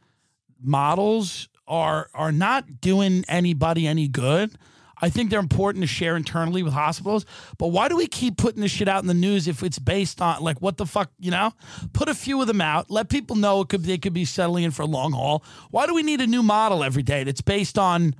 [0.62, 4.56] models are are not doing anybody any good.
[5.04, 7.26] I think they're important to share internally with hospitals,
[7.58, 10.22] but why do we keep putting this shit out in the news if it's based
[10.22, 11.52] on like what the fuck, you know?
[11.92, 14.64] Put a few of them out, let people know it could they could be settling
[14.64, 15.44] in for a long haul.
[15.70, 18.14] Why do we need a new model every day that's based on,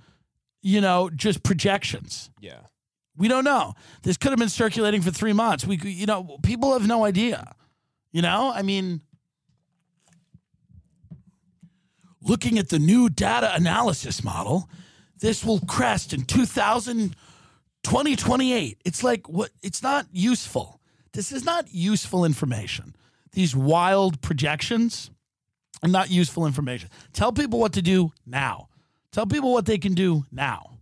[0.61, 2.31] you know, just projections?
[2.39, 2.61] yeah.
[3.17, 3.75] We don't know.
[4.03, 5.65] This could have been circulating for three months.
[5.65, 7.55] We, you know, people have no idea.
[8.11, 9.03] You know, I mean,
[12.21, 14.69] looking at the new data analysis model,
[15.21, 17.17] this will crest in 2000,
[17.83, 18.79] 2028.
[18.85, 19.51] It's like what?
[19.63, 20.81] It's not useful.
[21.13, 22.97] This is not useful information.
[23.33, 25.11] These wild projections
[25.83, 26.91] are not useful information.
[27.13, 28.69] Tell people what to do now.
[29.13, 30.79] Tell people what they can do now.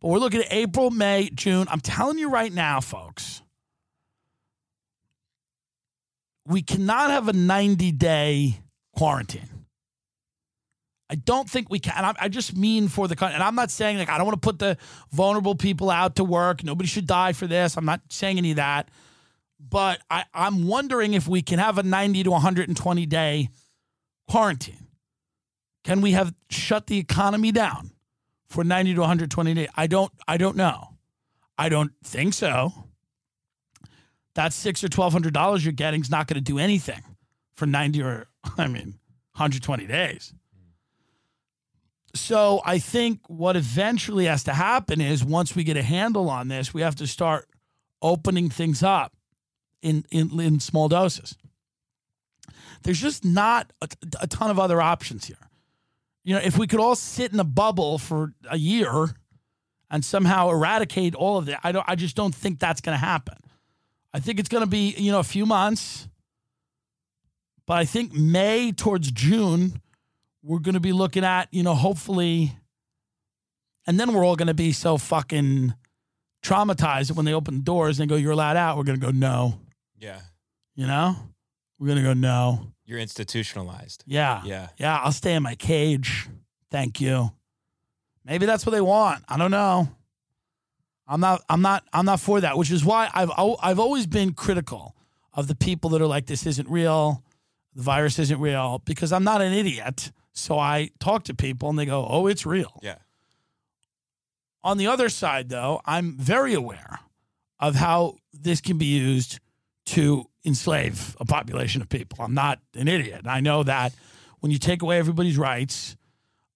[0.00, 1.66] But we're looking at April, May, June.
[1.70, 3.42] I'm telling you right now, folks,
[6.46, 8.60] we cannot have a 90 day
[8.96, 9.51] quarantine.
[11.12, 12.04] I don't think we can.
[12.04, 13.34] I, I just mean for the country.
[13.34, 14.78] And I'm not saying like I don't want to put the
[15.12, 16.64] vulnerable people out to work.
[16.64, 17.76] Nobody should die for this.
[17.76, 18.88] I'm not saying any of that.
[19.60, 23.50] But I, I'm wondering if we can have a 90 to 120 day
[24.28, 24.88] quarantine.
[25.84, 27.92] Can we have shut the economy down?
[28.52, 29.68] for 90 to 120 days?
[29.76, 30.90] I don't I don't know.
[31.58, 32.72] I don't think so.
[34.34, 37.02] that six or twelve hundred dollars you're getting is not going to do anything
[37.54, 38.98] for ninety or I mean,
[39.34, 40.34] 120 days.
[42.14, 46.48] So I think what eventually has to happen is once we get a handle on
[46.48, 47.48] this, we have to start
[48.02, 49.14] opening things up
[49.80, 51.36] in in, in small doses.
[52.82, 53.72] There's just not
[54.20, 55.36] a, ton of other options here.
[56.24, 59.08] You know, if we could all sit in a bubble for a year
[59.90, 61.84] and somehow eradicate all of that, I don't.
[61.88, 63.36] I just don't think that's going to happen.
[64.14, 66.08] I think it's going to be you know a few months,
[67.66, 69.81] but I think May towards June,
[70.42, 72.56] we're going to be looking at you know hopefully,
[73.86, 75.74] and then we're all going to be so fucking
[76.42, 78.98] traumatized that when they open the doors and they go, "You're allowed out," we're going
[79.00, 79.60] to go, "No,"
[79.98, 80.20] Yeah.
[80.74, 81.16] you know,
[81.78, 84.04] we're going to go, "No." You're institutionalized.
[84.06, 84.42] Yeah.
[84.44, 84.68] Yeah.
[84.76, 86.28] Yeah, I'll stay in my cage.
[86.70, 87.30] Thank you.
[88.24, 89.24] Maybe that's what they want.
[89.28, 89.88] I don't know.
[91.06, 94.32] I'm not I'm not I'm not for that, which is why I've I've always been
[94.34, 94.94] critical
[95.34, 97.22] of the people that are like this isn't real.
[97.74, 100.12] The virus isn't real because I'm not an idiot.
[100.32, 102.96] So I talk to people and they go, "Oh, it's real." Yeah.
[104.64, 107.00] On the other side, though, I'm very aware
[107.58, 109.40] of how this can be used
[109.84, 112.24] to enslave a population of people.
[112.24, 113.22] I'm not an idiot.
[113.26, 113.92] I know that
[114.40, 115.96] when you take away everybody's rights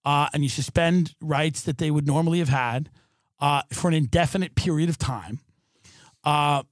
[0.05, 2.91] uh, and you suspend rights that they would normally have had
[3.41, 5.41] uh, for an indefinite period of time,
[6.25, 6.63] uh,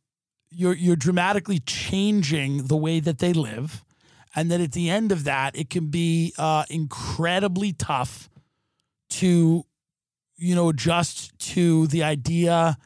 [0.50, 3.83] you're you're dramatically changing the way that they live,
[4.34, 8.28] and that at the end of that, it can be uh, incredibly tough
[9.10, 9.64] to
[10.36, 12.76] you know, adjust to the idea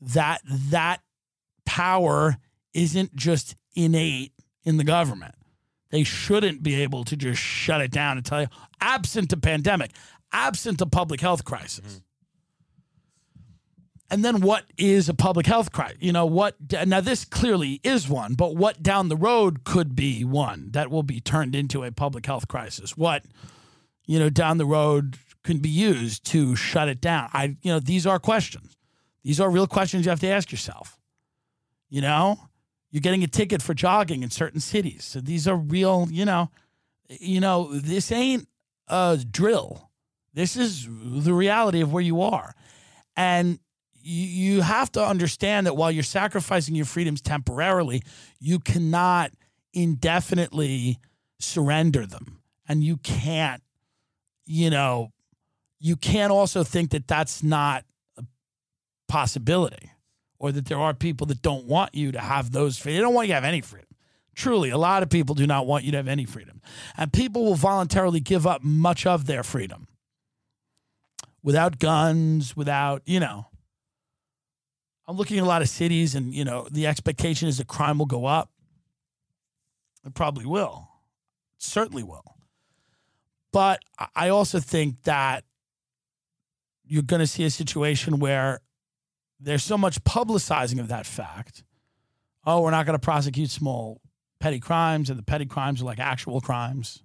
[0.00, 1.00] that that
[1.64, 2.36] power
[2.74, 4.32] isn't just innate
[4.64, 5.34] in the government.
[5.90, 8.48] They shouldn't be able to just shut it down and tell you,
[8.80, 9.90] absent a pandemic,
[10.32, 12.00] absent a public health crisis.
[14.12, 15.96] And then what is a public health crisis?
[15.98, 16.56] You know, what
[16.86, 21.02] now this clearly is one, but what down the road could be one that will
[21.02, 22.94] be turned into a public health crisis?
[22.94, 23.24] What,
[24.06, 27.30] you know, down the road can be used to shut it down?
[27.32, 28.76] I, you know, these are questions.
[29.24, 30.98] These are real questions you have to ask yourself.
[31.88, 32.38] You know,
[32.90, 35.04] you're getting a ticket for jogging in certain cities.
[35.04, 36.50] So these are real, you know,
[37.08, 38.46] you know, this ain't
[38.88, 39.88] a drill.
[40.34, 42.54] This is the reality of where you are.
[43.16, 43.58] And
[44.02, 48.02] you, you have to understand that while you're sacrificing your freedoms temporarily,
[48.40, 49.32] you cannot
[49.72, 50.98] indefinitely
[51.40, 52.38] surrender them.
[52.68, 53.62] And you can't,
[54.44, 55.12] you know,
[55.78, 57.84] you can't also think that that's not
[58.16, 58.24] a
[59.08, 59.90] possibility
[60.38, 62.98] or that there are people that don't want you to have those freedoms.
[62.98, 63.88] They don't want you to have any freedom.
[64.34, 66.62] Truly, a lot of people do not want you to have any freedom.
[66.96, 69.88] And people will voluntarily give up much of their freedom
[71.42, 73.46] without guns, without, you know.
[75.12, 77.98] I'm looking at a lot of cities and, you know, the expectation is that crime
[77.98, 78.50] will go up.
[80.06, 80.88] It probably will.
[81.54, 82.38] It certainly will.
[83.52, 83.80] But
[84.16, 85.44] I also think that
[86.86, 88.60] you're going to see a situation where
[89.38, 91.62] there's so much publicizing of that fact.
[92.46, 94.00] Oh, we're not going to prosecute small
[94.40, 97.02] petty crimes, and the petty crimes are like actual crimes.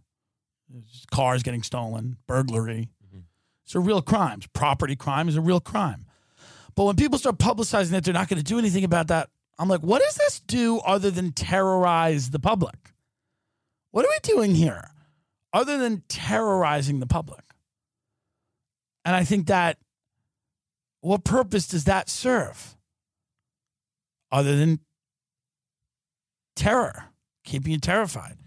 [0.70, 2.88] There's cars getting stolen, burglary.
[3.06, 3.20] Mm-hmm.
[3.66, 4.48] So real crimes.
[4.48, 6.06] Property crime is a real crime.
[6.78, 9.68] But when people start publicizing that they're not going to do anything about that, I'm
[9.68, 12.94] like, what does this do other than terrorize the public?
[13.90, 14.92] What are we doing here
[15.52, 17.44] other than terrorizing the public?
[19.04, 19.80] And I think that
[21.02, 22.78] what purpose does that serve
[24.32, 24.80] other than
[26.56, 27.06] terror,
[27.44, 28.38] keeping you terrified?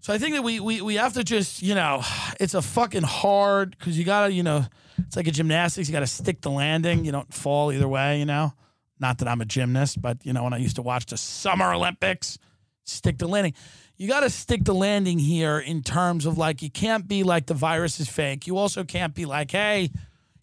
[0.00, 2.02] So I think that we we we have to just, you know,
[2.40, 4.64] it's a fucking hard because you gotta, you know,
[5.06, 7.04] it's like a gymnastics, you gotta stick the landing.
[7.04, 8.52] You don't fall either way, you know.
[8.98, 11.72] Not that I'm a gymnast, but you know, when I used to watch the Summer
[11.72, 12.38] Olympics,
[12.84, 13.54] stick the landing.
[13.96, 17.54] You gotta stick the landing here in terms of like you can't be like the
[17.54, 18.46] virus is fake.
[18.46, 19.90] You also can't be like, hey,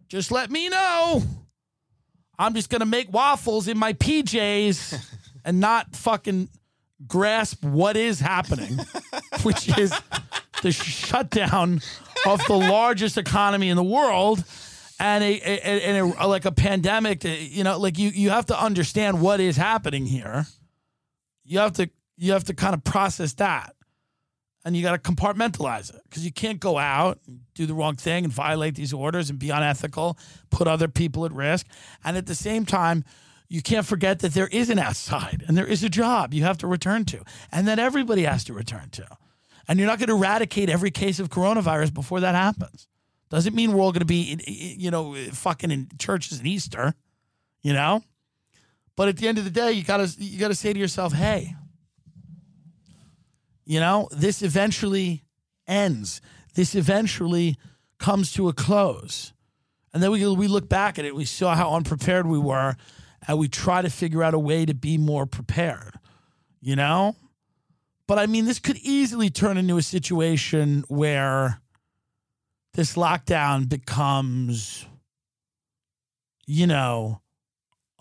[0.07, 1.23] just let me know.
[2.39, 5.03] I'm just gonna make waffles in my PJs
[5.45, 6.49] and not fucking
[7.07, 8.79] grasp what is happening,
[9.43, 9.93] which is
[10.61, 11.81] the shutdown
[12.25, 14.43] of the largest economy in the world
[14.99, 17.23] and a, a, a, like a pandemic.
[17.25, 20.45] Uh, you know, like you you have to understand what is happening here.
[21.43, 23.75] You have to you have to kind of process that,
[24.65, 27.95] and you got to compartmentalize it because you can't go out and do the wrong
[27.95, 30.17] thing and violate these orders and be unethical,
[30.49, 31.67] put other people at risk,
[32.03, 33.03] and at the same time
[33.49, 36.57] you can't forget that there is an outside and there is a job you have
[36.57, 39.07] to return to and that everybody has to return to.
[39.67, 42.87] And you're not going to eradicate every case of coronavirus before that happens.
[43.29, 46.93] Doesn't mean we're all going to be, you know, fucking in churches and Easter,
[47.61, 48.01] you know?
[48.95, 51.55] But at the end of the day, you gotta you gotta say to yourself, hey,
[53.63, 55.23] you know, this eventually
[55.67, 56.21] ends.
[56.55, 57.57] This eventually
[57.99, 59.33] comes to a close.
[59.93, 62.75] And then we, we look back at it, we saw how unprepared we were,
[63.27, 65.99] and we try to figure out a way to be more prepared,
[66.61, 67.15] you know?
[68.07, 71.61] But I mean, this could easily turn into a situation where
[72.73, 74.85] this lockdown becomes,
[76.45, 77.21] you know,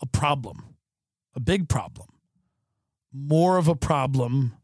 [0.00, 0.76] a problem,
[1.34, 2.08] a big problem,
[3.12, 4.54] more of a problem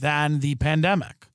[0.00, 1.26] than the pandemic.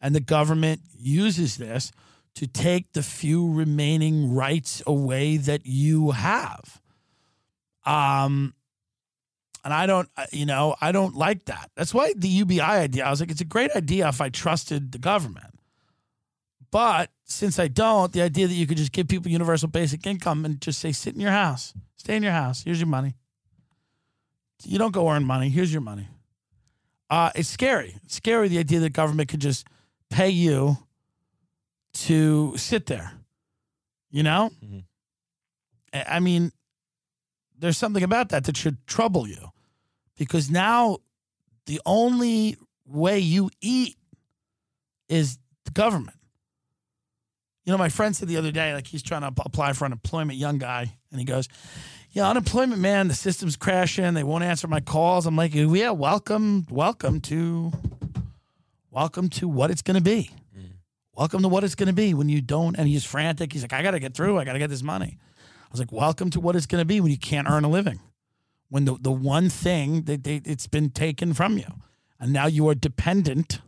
[0.00, 1.92] And the government uses this
[2.34, 6.80] to take the few remaining rights away that you have.
[7.84, 8.54] Um,
[9.68, 11.70] and I don't, you know, I don't like that.
[11.76, 14.92] That's why the UBI idea, I was like, it's a great idea if I trusted
[14.92, 15.60] the government.
[16.70, 20.46] But since I don't, the idea that you could just give people universal basic income
[20.46, 23.14] and just say, sit in your house, stay in your house, here's your money.
[24.64, 26.08] You don't go earn money, here's your money.
[27.10, 27.94] Uh, it's scary.
[28.04, 29.66] It's scary the idea that government could just
[30.08, 30.78] pay you
[31.92, 33.12] to sit there.
[34.10, 34.50] You know?
[34.64, 34.84] Mhm.
[35.92, 36.52] I I mean,
[37.58, 39.50] there's something about that that should trouble you
[40.18, 40.98] because now
[41.66, 43.96] the only way you eat
[45.08, 46.16] is the government.
[47.64, 50.38] You know, my friend said the other day, like he's trying to apply for unemployment,
[50.38, 51.48] young guy, and he goes,
[52.10, 54.14] Yeah, unemployment, man, the system's crashing.
[54.14, 55.26] They won't answer my calls.
[55.26, 57.72] I'm like, Yeah, welcome, welcome to,
[58.90, 60.30] welcome to what it's going to be.
[60.58, 60.70] Mm.
[61.14, 62.74] Welcome to what it's going to be when you don't.
[62.76, 63.52] And he's frantic.
[63.52, 64.38] He's like, I got to get through.
[64.38, 65.18] I got to get this money.
[65.20, 67.68] I was like, welcome to what it's going to be when you can't earn a
[67.68, 68.00] living.
[68.68, 71.66] When the, the one thing that they, it's been taken from you.
[72.20, 73.60] And now you are dependent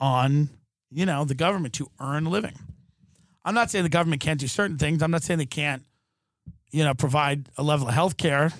[0.00, 0.50] on,
[0.90, 2.58] you know, the government to earn a living.
[3.44, 5.02] I'm not saying the government can't do certain things.
[5.02, 5.84] I'm not saying they can't,
[6.70, 8.52] you know, provide a level of health care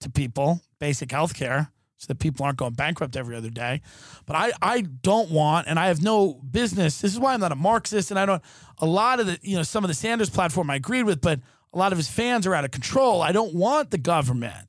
[0.00, 3.80] to people, basic health care, so that people aren't going bankrupt every other day.
[4.24, 7.00] But I, I don't want, and I have no business.
[7.00, 8.42] This is why I'm not a Marxist, and I don't.
[8.78, 11.40] A lot of the, you know, some of the Sanders platform I agreed with, but
[11.72, 13.20] a lot of his fans are out of control.
[13.20, 14.68] I don't want the government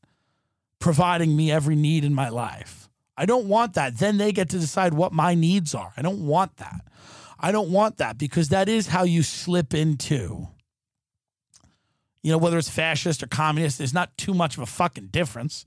[0.79, 2.89] providing me every need in my life.
[3.17, 3.97] I don't want that.
[3.97, 5.93] Then they get to decide what my needs are.
[5.95, 6.81] I don't want that.
[7.39, 10.47] I don't want that because that is how you slip into,
[12.23, 15.65] you know, whether it's fascist or communist, there's not too much of a fucking difference.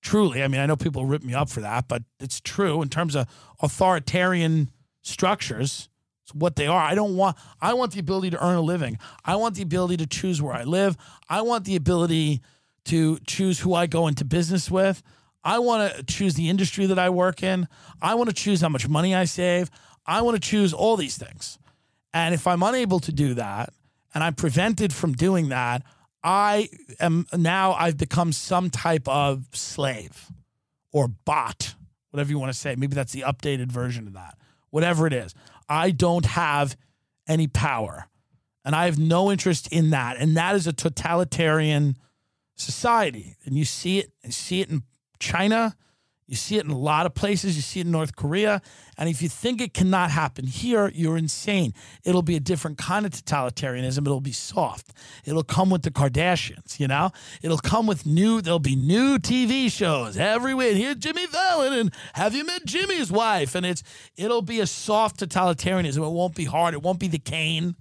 [0.00, 0.42] Truly.
[0.42, 3.16] I mean, I know people rip me up for that, but it's true in terms
[3.16, 3.26] of
[3.60, 4.70] authoritarian
[5.02, 5.88] structures.
[6.34, 6.82] What they are.
[6.82, 8.98] I don't want I want the ability to earn a living.
[9.24, 10.94] I want the ability to choose where I live.
[11.26, 12.42] I want the ability
[12.88, 15.02] to choose who I go into business with.
[15.44, 17.68] I want to choose the industry that I work in.
[18.02, 19.70] I want to choose how much money I save.
[20.04, 21.58] I want to choose all these things.
[22.12, 23.72] And if I'm unable to do that
[24.14, 25.82] and I'm prevented from doing that,
[26.22, 26.68] I
[26.98, 30.30] am now I've become some type of slave
[30.92, 31.74] or bot,
[32.10, 32.74] whatever you want to say.
[32.74, 34.36] Maybe that's the updated version of that.
[34.70, 35.34] Whatever it is.
[35.68, 36.76] I don't have
[37.28, 38.08] any power.
[38.64, 40.16] And I have no interest in that.
[40.18, 41.96] And that is a totalitarian
[42.58, 43.36] society.
[43.44, 44.82] And you see it, you see it in
[45.18, 45.76] China,
[46.28, 48.60] you see it in a lot of places, you see it in North Korea.
[48.98, 51.72] And if you think it cannot happen here, you're insane.
[52.04, 54.00] It'll be a different kind of totalitarianism.
[54.00, 54.92] It'll be soft.
[55.24, 57.12] It'll come with the Kardashians, you know?
[57.40, 60.76] It'll come with new, there'll be new TV shows every week.
[60.76, 63.54] Here's Jimmy Fallon and have you met Jimmy's wife?
[63.54, 63.82] And it's
[64.14, 65.96] it'll be a soft totalitarianism.
[65.96, 66.74] It won't be hard.
[66.74, 67.74] It won't be the cane.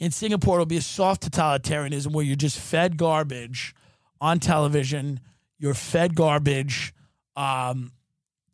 [0.00, 3.75] In Singapore, it'll be a soft totalitarianism where you're just fed garbage
[4.20, 5.20] on television.
[5.58, 6.94] You're fed garbage.
[7.36, 7.92] Um,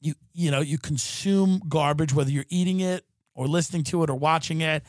[0.01, 3.05] you you know you consume garbage whether you're eating it
[3.35, 4.83] or listening to it or watching it,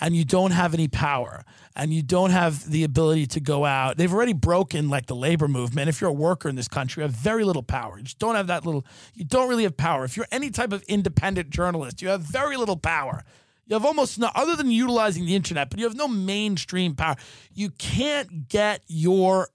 [0.00, 1.44] and you don't have any power
[1.74, 3.96] and you don't have the ability to go out.
[3.96, 5.88] They've already broken like the labor movement.
[5.88, 7.98] If you're a worker in this country, you have very little power.
[7.98, 8.84] You just don't have that little.
[9.14, 10.04] You don't really have power.
[10.04, 13.24] If you're any type of independent journalist, you have very little power.
[13.66, 17.16] You have almost no, other than utilizing the internet, but you have no mainstream power.
[17.54, 19.48] You can't get your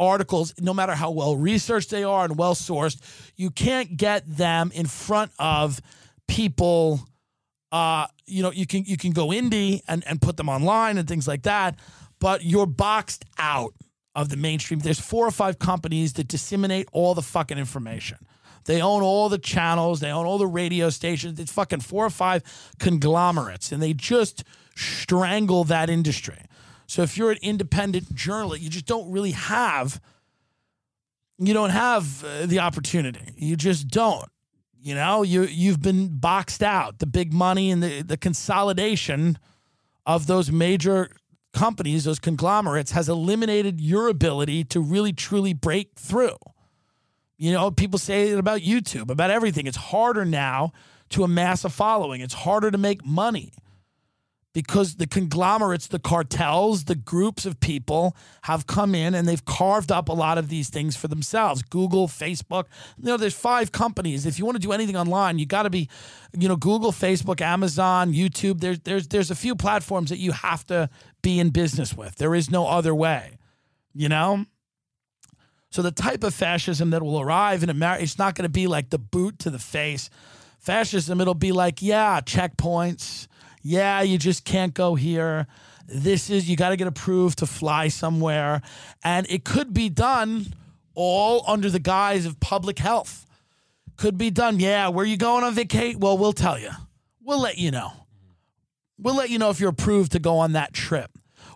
[0.00, 3.00] articles, no matter how well researched they are and well sourced,
[3.36, 5.80] you can't get them in front of
[6.26, 7.00] people.
[7.70, 11.06] Uh, you know, you can you can go indie and, and put them online and
[11.06, 11.78] things like that,
[12.18, 13.74] but you're boxed out
[14.16, 14.80] of the mainstream.
[14.80, 18.18] There's four or five companies that disseminate all the fucking information.
[18.64, 21.38] They own all the channels, they own all the radio stations.
[21.38, 22.42] It's fucking four or five
[22.78, 24.44] conglomerates, and they just
[24.74, 26.42] strangle that industry.
[26.90, 30.00] So if you're an independent journalist, you just don't really have
[31.38, 33.32] you don't have uh, the opportunity.
[33.36, 34.28] You just don't.
[34.82, 36.98] You know, you you've been boxed out.
[36.98, 39.38] The big money and the the consolidation
[40.04, 41.10] of those major
[41.52, 46.38] companies, those conglomerates, has eliminated your ability to really truly break through.
[47.38, 49.68] You know, people say it about YouTube, about everything.
[49.68, 50.72] It's harder now
[51.10, 53.52] to amass a following, it's harder to make money
[54.52, 59.92] because the conglomerates, the cartels, the groups of people have come in and they've carved
[59.92, 61.62] up a lot of these things for themselves.
[61.62, 62.64] Google, Facebook,
[62.98, 64.26] you know, there's five companies.
[64.26, 65.88] If you want to do anything online, you got to be,
[66.36, 68.60] you know, Google, Facebook, Amazon, YouTube.
[68.60, 70.90] There's there's there's a few platforms that you have to
[71.22, 72.16] be in business with.
[72.16, 73.38] There is no other way,
[73.94, 74.46] you know.
[75.70, 78.66] So the type of fascism that will arrive in America, it's not going to be
[78.66, 80.10] like the boot to the face.
[80.58, 83.28] Fascism, it'll be like, yeah, checkpoints
[83.62, 85.46] yeah, you just can't go here.
[85.86, 88.62] This is, you got to get approved to fly somewhere.
[89.04, 90.46] And it could be done
[90.94, 93.26] all under the guise of public health.
[93.96, 94.60] Could be done.
[94.60, 96.00] Yeah, where you going on vacation?
[96.00, 96.70] Well, we'll tell you.
[97.22, 97.92] We'll let you know.
[98.98, 101.10] We'll let you know if you're approved to go on that trip.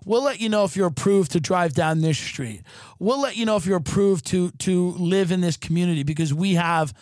[0.04, 2.62] We'll let you know if you're approved to drive down this street.
[2.98, 6.54] We'll let you know if you're approved to to live in this community because we
[6.54, 6.92] have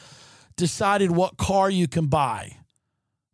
[0.57, 2.57] decided what car you can buy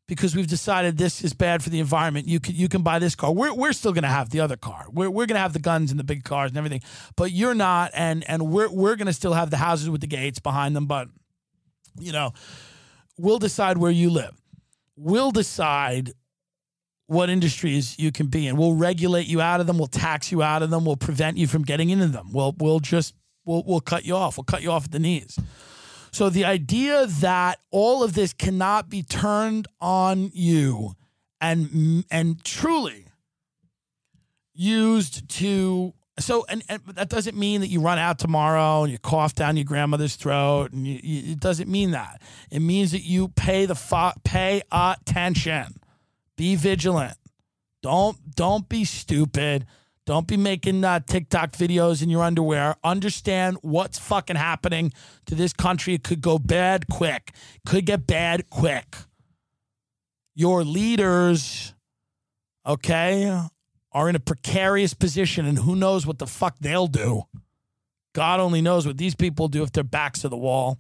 [0.09, 2.27] because we've decided this is bad for the environment.
[2.27, 3.31] You can you can buy this car.
[3.31, 4.87] We're we're still going to have the other car.
[4.91, 6.81] We're we're going to have the guns and the big cars and everything.
[7.15, 10.07] But you're not, and and we're we're going to still have the houses with the
[10.07, 10.87] gates behind them.
[10.87, 11.09] But
[12.01, 12.33] you know,
[13.19, 14.35] we'll decide where you live.
[14.97, 16.13] We'll decide
[17.07, 18.57] what industries you can be in.
[18.57, 19.79] We'll regulate you out of them.
[19.79, 20.85] We'll tax you out of them.
[20.85, 22.33] We'll prevent you from getting into them.
[22.33, 24.39] We'll we'll just we'll we'll cut you off.
[24.39, 25.39] We'll cut you off at the knees.
[26.11, 30.95] So the idea that all of this cannot be turned on you
[31.41, 33.07] and and truly
[34.55, 38.99] used to so and, and that doesn't mean that you run out tomorrow and you
[38.99, 42.21] cough down your grandmother's throat and you, you, it doesn't mean that.
[42.51, 45.81] It means that you pay the fo- pay attention.
[46.37, 47.17] Be vigilant.
[47.83, 49.67] Don't don't be stupid
[50.09, 52.77] don't be making uh, TikTok videos in your underwear.
[52.83, 54.91] Understand what's fucking happening
[55.27, 55.93] to this country.
[55.93, 57.35] It could go bad quick.
[57.67, 58.97] Could get bad quick.
[60.35, 61.75] Your leaders,
[62.65, 63.39] okay,
[63.93, 67.25] are in a precarious position, and who knows what the fuck they'll do.
[68.15, 70.79] God only knows what these people do if their backs to the wall.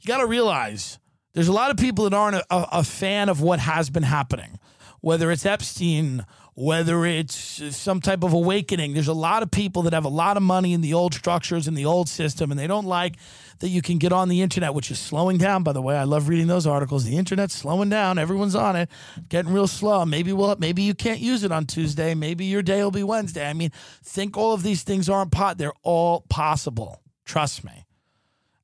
[0.00, 0.98] You got to realize
[1.32, 4.58] there's a lot of people that aren't a, a fan of what has been happening,
[5.00, 8.92] whether it's Epstein whether it's some type of awakening.
[8.92, 11.66] There's a lot of people that have a lot of money in the old structures
[11.66, 13.16] in the old system, and they don't like
[13.60, 15.62] that you can get on the internet, which is slowing down.
[15.62, 17.04] By the way, I love reading those articles.
[17.04, 18.18] The internet's slowing down.
[18.18, 18.90] Everyone's on it,
[19.28, 20.04] getting real slow.
[20.04, 22.14] Maybe we'll, maybe you can't use it on Tuesday.
[22.14, 23.48] Maybe your day will be Wednesday.
[23.48, 23.70] I mean,
[24.04, 25.56] think all of these things aren't pot.
[25.56, 27.02] They're all possible.
[27.24, 27.86] Trust me.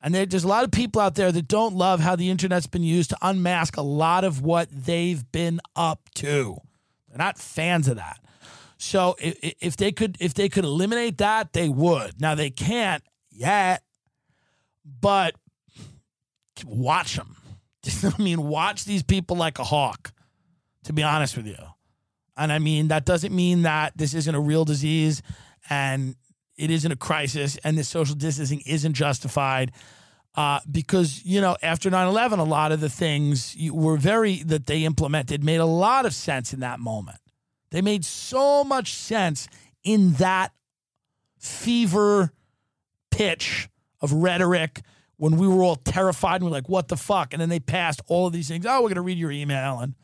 [0.03, 2.85] And there's a lot of people out there that don't love how the internet's been
[2.85, 6.59] used to unmask a lot of what they've been up to.
[7.09, 8.19] They're not fans of that.
[8.79, 12.21] So if, if they could if they could eliminate that, they would.
[12.21, 13.83] Now they can't yet,
[14.85, 15.35] but
[16.65, 17.37] watch them.
[18.05, 20.13] I mean, watch these people like a hawk.
[20.85, 21.57] To be honest with you,
[22.35, 25.23] and I mean that doesn't mean that this isn't a real disease
[25.69, 26.15] and
[26.57, 29.73] it isn't a crisis and this social distancing isn't justified.
[30.35, 34.85] Uh, because you know after 9-11 a lot of the things were very that they
[34.85, 37.19] implemented made a lot of sense in that moment.
[37.71, 39.49] They made so much sense
[39.83, 40.53] in that
[41.39, 42.33] fever
[43.11, 43.69] pitch
[44.01, 44.83] of rhetoric
[45.17, 47.33] when we were all terrified and we we're like what the fuck?
[47.33, 48.65] And then they passed all of these things.
[48.67, 49.95] Oh we're going to read your email and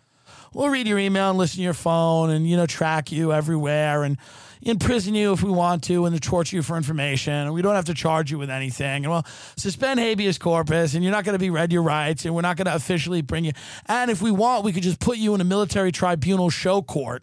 [0.53, 4.03] we'll read your email and listen to your phone and you know track you everywhere
[4.03, 4.17] and
[4.65, 7.33] imprison you if we want to and to torture you for information.
[7.33, 9.05] And we don't have to charge you with anything.
[9.05, 9.27] And we'll
[9.57, 12.57] suspend habeas corpus and you're not going to be read your rights and we're not
[12.57, 13.53] going to officially bring you.
[13.87, 17.23] And if we want, we could just put you in a military tribunal show court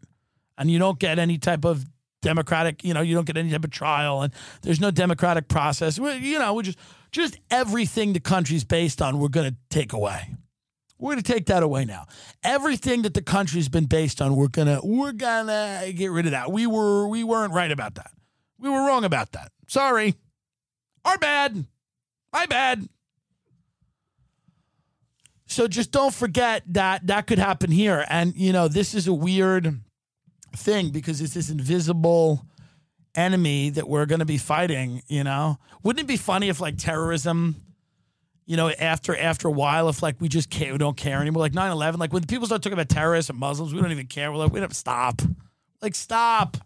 [0.58, 1.86] and you don't get any type of
[2.22, 4.32] democratic, you know, you don't get any type of trial and
[4.62, 5.98] there's no democratic process.
[5.98, 6.78] We, you know, we just,
[7.12, 10.36] just everything the country's based on, we're going to take away.
[11.02, 12.06] We're going to take that away now.
[12.44, 16.52] Everything that the country's been based on, we're gonna we're gonna get rid of that.
[16.52, 18.12] We were we weren't right about that.
[18.60, 19.52] We were wrong about that.
[19.68, 20.14] Sorry.
[21.04, 21.66] Our bad.
[22.32, 22.88] My bad.
[25.48, 28.06] So just don't forget that that could happen here.
[28.08, 29.80] And you know, this is a weird
[30.56, 32.46] thing because it's this invisible
[33.16, 35.58] enemy that we're going to be fighting, you know.
[35.82, 37.56] Wouldn't it be funny if like terrorism
[38.52, 41.40] you know, after after a while, if like we just care, we don't care anymore.
[41.40, 44.30] Like 9-11, like when people start talking about terrorists and Muslims, we don't even care.
[44.30, 45.22] We're like, we don't stop.
[45.82, 46.58] Like, stop.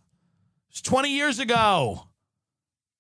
[0.72, 2.08] It's 20 years ago.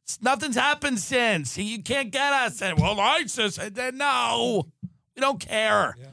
[0.03, 1.57] It's, nothing's happened since.
[1.57, 2.61] You can't get us.
[2.61, 3.57] And well, ISIS.
[3.57, 4.67] And then no,
[5.15, 5.95] we don't care.
[5.99, 6.05] Yeah.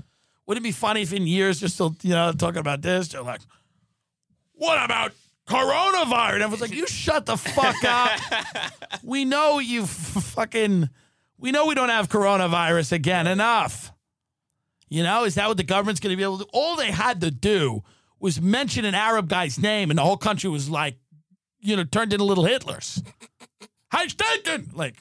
[0.46, 3.20] Wouldn't it be funny if in years just still, you know, talking about this, they're
[3.20, 3.42] like,
[4.54, 5.12] what about
[5.46, 6.34] coronavirus.
[6.34, 8.18] And everyone's like, you shut the fuck up.
[9.02, 10.88] we know you fucking,
[11.42, 13.26] we know we don't have coronavirus again.
[13.26, 13.92] Enough.
[14.88, 16.50] You know, is that what the government's going to be able to do?
[16.52, 17.82] All they had to do
[18.20, 20.96] was mention an Arab guy's name, and the whole country was like,
[21.60, 23.04] you know, turned into little Hitlers.
[23.92, 24.70] Hi, Stanton!
[24.72, 24.94] Like,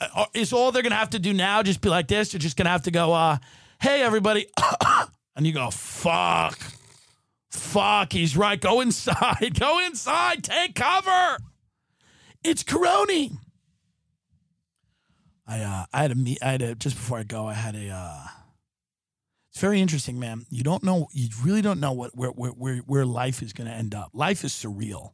[0.00, 2.30] uh, is all they're going to have to do now just be like this?
[2.30, 3.38] They're just going to have to go, uh,
[3.80, 4.46] hey, everybody.
[5.36, 6.58] and you go, fuck.
[7.50, 8.60] Fuck, he's right.
[8.60, 9.56] Go inside.
[9.58, 10.44] Go inside.
[10.44, 11.38] Take cover.
[12.44, 13.36] It's Coroni.
[15.50, 17.74] I uh I had a meet I had a just before I go, I had
[17.74, 18.22] a uh
[19.50, 20.46] it's very interesting, man.
[20.48, 23.72] You don't know you really don't know what where where where, where life is gonna
[23.72, 24.10] end up.
[24.14, 25.12] Life is surreal.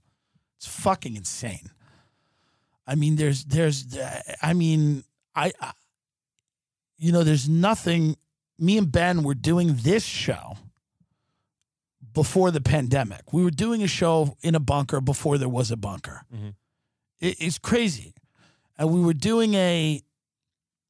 [0.58, 1.70] It's fucking insane.
[2.86, 3.96] I mean, there's there's
[4.42, 5.04] I mean,
[5.34, 5.72] I, I
[6.98, 8.16] you know, there's nothing
[8.58, 10.56] me and Ben were doing this show
[12.12, 13.32] before the pandemic.
[13.32, 16.24] We were doing a show in a bunker before there was a bunker.
[16.34, 16.54] Mhm.
[17.20, 18.14] It, it's crazy.
[18.78, 20.02] And we were doing a,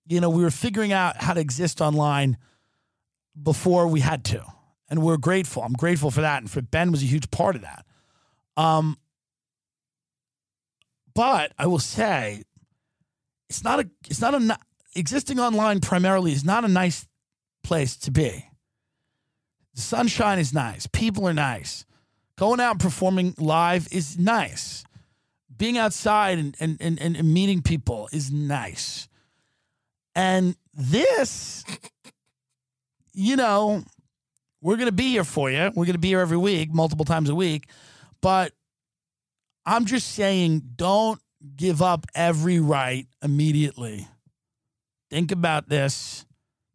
[0.06, 2.38] you know, we were figuring out how to exist online
[3.40, 4.44] before we had to.
[4.88, 5.62] And we're grateful.
[5.62, 6.42] I'm grateful for that.
[6.42, 7.84] And for Ben was a huge part of that.
[8.56, 8.96] Um,
[11.14, 12.42] but I will say,
[13.48, 14.58] it's not a, it's not a,
[14.94, 17.06] existing online primarily is not a nice
[17.62, 18.44] place to be.
[19.74, 20.86] The sunshine is nice.
[20.86, 21.84] People are nice.
[22.36, 24.84] Going out and performing live is nice.
[25.56, 29.08] Being outside and, and, and, and meeting people is nice.
[30.16, 31.64] And this,
[33.12, 33.84] you know,
[34.60, 35.70] we're going to be here for you.
[35.74, 37.68] We're going to be here every week, multiple times a week.
[38.20, 38.52] But
[39.64, 41.20] I'm just saying, don't
[41.54, 44.08] give up every right immediately.
[45.10, 46.26] Think about this.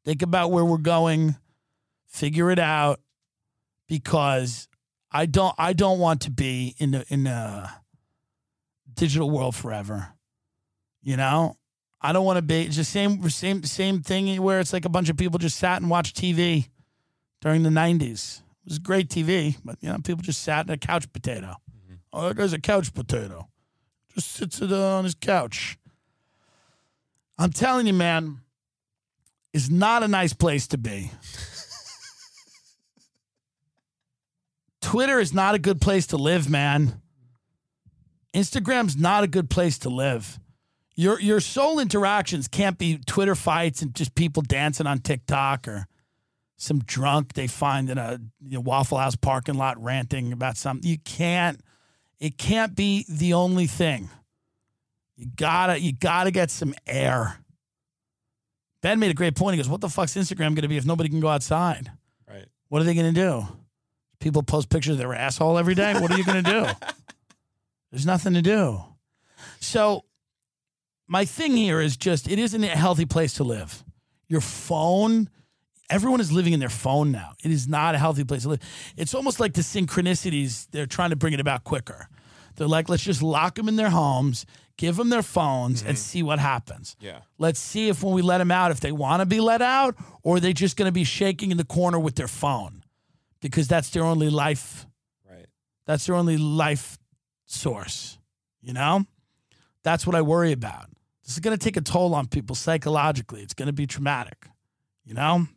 [0.06, 1.36] Think about where we're going
[2.12, 3.00] figure it out
[3.88, 4.68] because
[5.12, 7.70] I don't I don't want to be in the in the
[8.94, 10.10] digital world forever.
[11.02, 11.58] You know?
[12.02, 14.90] I don't want to be it's the same same same thing where it's like a
[14.90, 16.70] bunch of people just sat and watched TV
[17.42, 18.40] during the 90s.
[18.40, 21.56] It was great TV, but you know, people just sat in a couch potato.
[21.72, 21.96] Mm-hmm.
[22.14, 23.48] Oh, that guy's a couch potato.
[24.14, 25.78] Just sits it on his couch.
[27.38, 28.42] I'm telling you, man,
[29.54, 31.12] is not a nice place to be.
[34.82, 37.02] Twitter is not a good place to live, man.
[38.34, 40.40] Instagram's not a good place to live.
[40.96, 45.88] Your your sole interactions can't be Twitter fights and just people dancing on TikTok or
[46.58, 50.90] some drunk they find in a you know, Waffle House parking lot ranting about something.
[50.90, 51.60] You can't.
[52.20, 54.10] It can't be the only thing.
[55.16, 57.38] You gotta you gotta get some air.
[58.82, 59.56] Ben made a great point.
[59.56, 61.92] He goes, "What the fuck's Instagram going to be if nobody can go outside?
[62.28, 62.46] Right.
[62.70, 63.48] What are they going to do?
[64.20, 65.94] People post pictures of their asshole every day.
[65.94, 66.66] What are you going to do?
[67.92, 68.82] There's nothing to do.
[69.60, 70.06] So,
[71.12, 73.84] my thing here is just it isn't a healthy place to live.
[74.30, 75.30] Your phone,
[75.90, 77.34] everyone is living in their phone now.
[77.44, 78.62] It is not a healthy place to live.
[78.96, 82.08] It's almost like the synchronicities, they're trying to bring it about quicker.
[82.56, 84.46] They're like, let's just lock them in their homes,
[84.78, 85.98] give them their phones, and mm-hmm.
[85.98, 86.96] see what happens.
[87.02, 87.20] Yeah.
[87.38, 89.96] Let's see if when we let them out, if they want to be let out,
[90.24, 92.86] or are they just going to be shaking in the corner with their phone
[93.42, 94.86] because that's their only life.
[95.30, 95.48] Right.
[95.86, 96.98] That's their only life
[97.48, 98.18] source.
[98.62, 99.04] You know,
[99.84, 100.88] that's what I worry about.
[101.32, 103.42] This is going to take a toll on people psychologically.
[103.42, 104.48] It's going to be traumatic.
[105.06, 105.48] You know.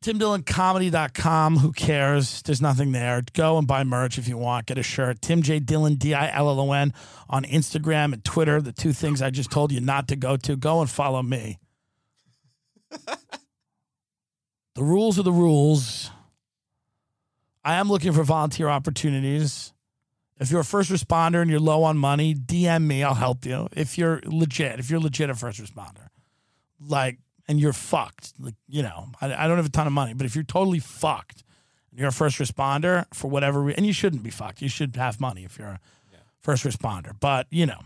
[0.00, 1.58] TimDillonComedy.com.
[1.58, 2.40] Who cares?
[2.40, 3.20] There's nothing there.
[3.34, 4.64] Go and buy merch if you want.
[4.64, 5.20] Get a shirt.
[5.20, 5.58] Tim J.
[5.58, 6.94] Dillon, D I L L O N,
[7.28, 8.62] on Instagram and Twitter.
[8.62, 10.56] The two things I just told you not to go to.
[10.56, 11.58] Go and follow me.
[12.90, 13.18] the
[14.78, 16.10] rules are the rules.
[17.62, 19.74] I am looking for volunteer opportunities.
[20.40, 23.02] If you're a first responder and you're low on money, DM me.
[23.02, 23.68] I'll help you.
[23.72, 26.08] If you're legit, if you're legit a first responder,
[26.80, 30.14] like, and you're fucked, like, you know, I, I don't have a ton of money,
[30.14, 31.42] but if you're totally fucked
[31.90, 34.62] and you're a first responder for whatever, re- and you shouldn't be fucked.
[34.62, 35.80] You should have money if you're a
[36.40, 37.18] first responder.
[37.18, 37.80] But, you know,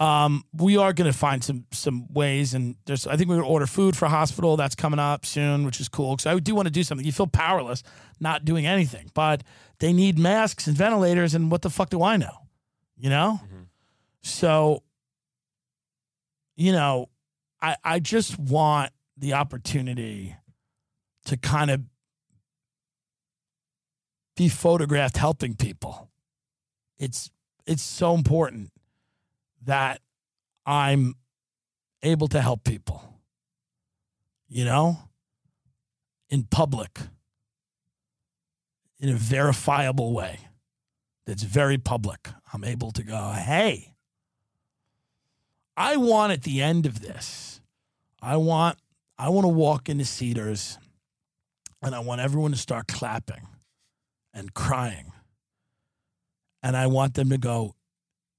[0.00, 3.06] um, we are going to find some some ways, and there's.
[3.06, 4.56] I think we're going to order food for hospital.
[4.56, 6.16] That's coming up soon, which is cool.
[6.16, 7.04] Because I do want to do something.
[7.04, 7.82] You feel powerless
[8.18, 9.42] not doing anything, but
[9.78, 12.32] they need masks and ventilators, and what the fuck do I know?
[12.96, 13.40] You know.
[14.22, 14.82] So,
[16.56, 17.10] you know,
[17.60, 20.34] I I just want the opportunity
[21.26, 21.82] to kind of
[24.34, 26.08] be photographed helping people.
[26.98, 27.30] It's
[27.66, 28.70] it's so important
[29.64, 30.00] that
[30.66, 31.14] I'm
[32.02, 33.02] able to help people.
[34.48, 34.98] You know?
[36.28, 36.98] In public.
[39.00, 40.38] in a verifiable way
[41.26, 43.94] that's very public, I'm able to go, hey,
[45.76, 47.60] I want at the end of this,
[48.20, 48.78] I want
[49.18, 50.78] I want to walk into Cedars
[51.82, 53.46] and I want everyone to start clapping
[54.32, 55.12] and crying.
[56.62, 57.74] And I want them to go,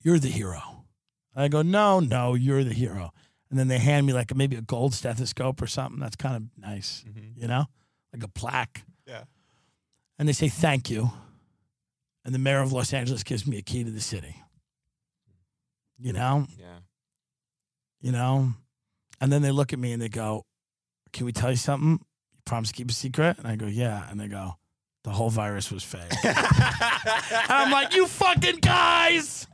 [0.01, 0.80] You're the hero.
[1.35, 3.11] I go, No, no, you're the hero.
[3.49, 5.99] And then they hand me like maybe a gold stethoscope or something.
[5.99, 7.39] That's kind of nice, mm-hmm.
[7.39, 7.65] you know,
[8.13, 8.83] like a plaque.
[9.05, 9.23] Yeah.
[10.17, 11.11] And they say, Thank you.
[12.23, 14.35] And the mayor of Los Angeles gives me a key to the city.
[15.97, 16.79] You know, Yeah.
[18.01, 18.53] you know?
[19.19, 20.45] And then they look at me and they go,
[21.13, 21.91] Can we tell you something?
[22.33, 23.37] You promise to keep a secret?
[23.37, 24.09] And I go, Yeah.
[24.09, 24.55] And they go,
[25.03, 26.11] The whole virus was fake.
[26.23, 26.35] and
[27.49, 29.47] I'm like, You fucking guys!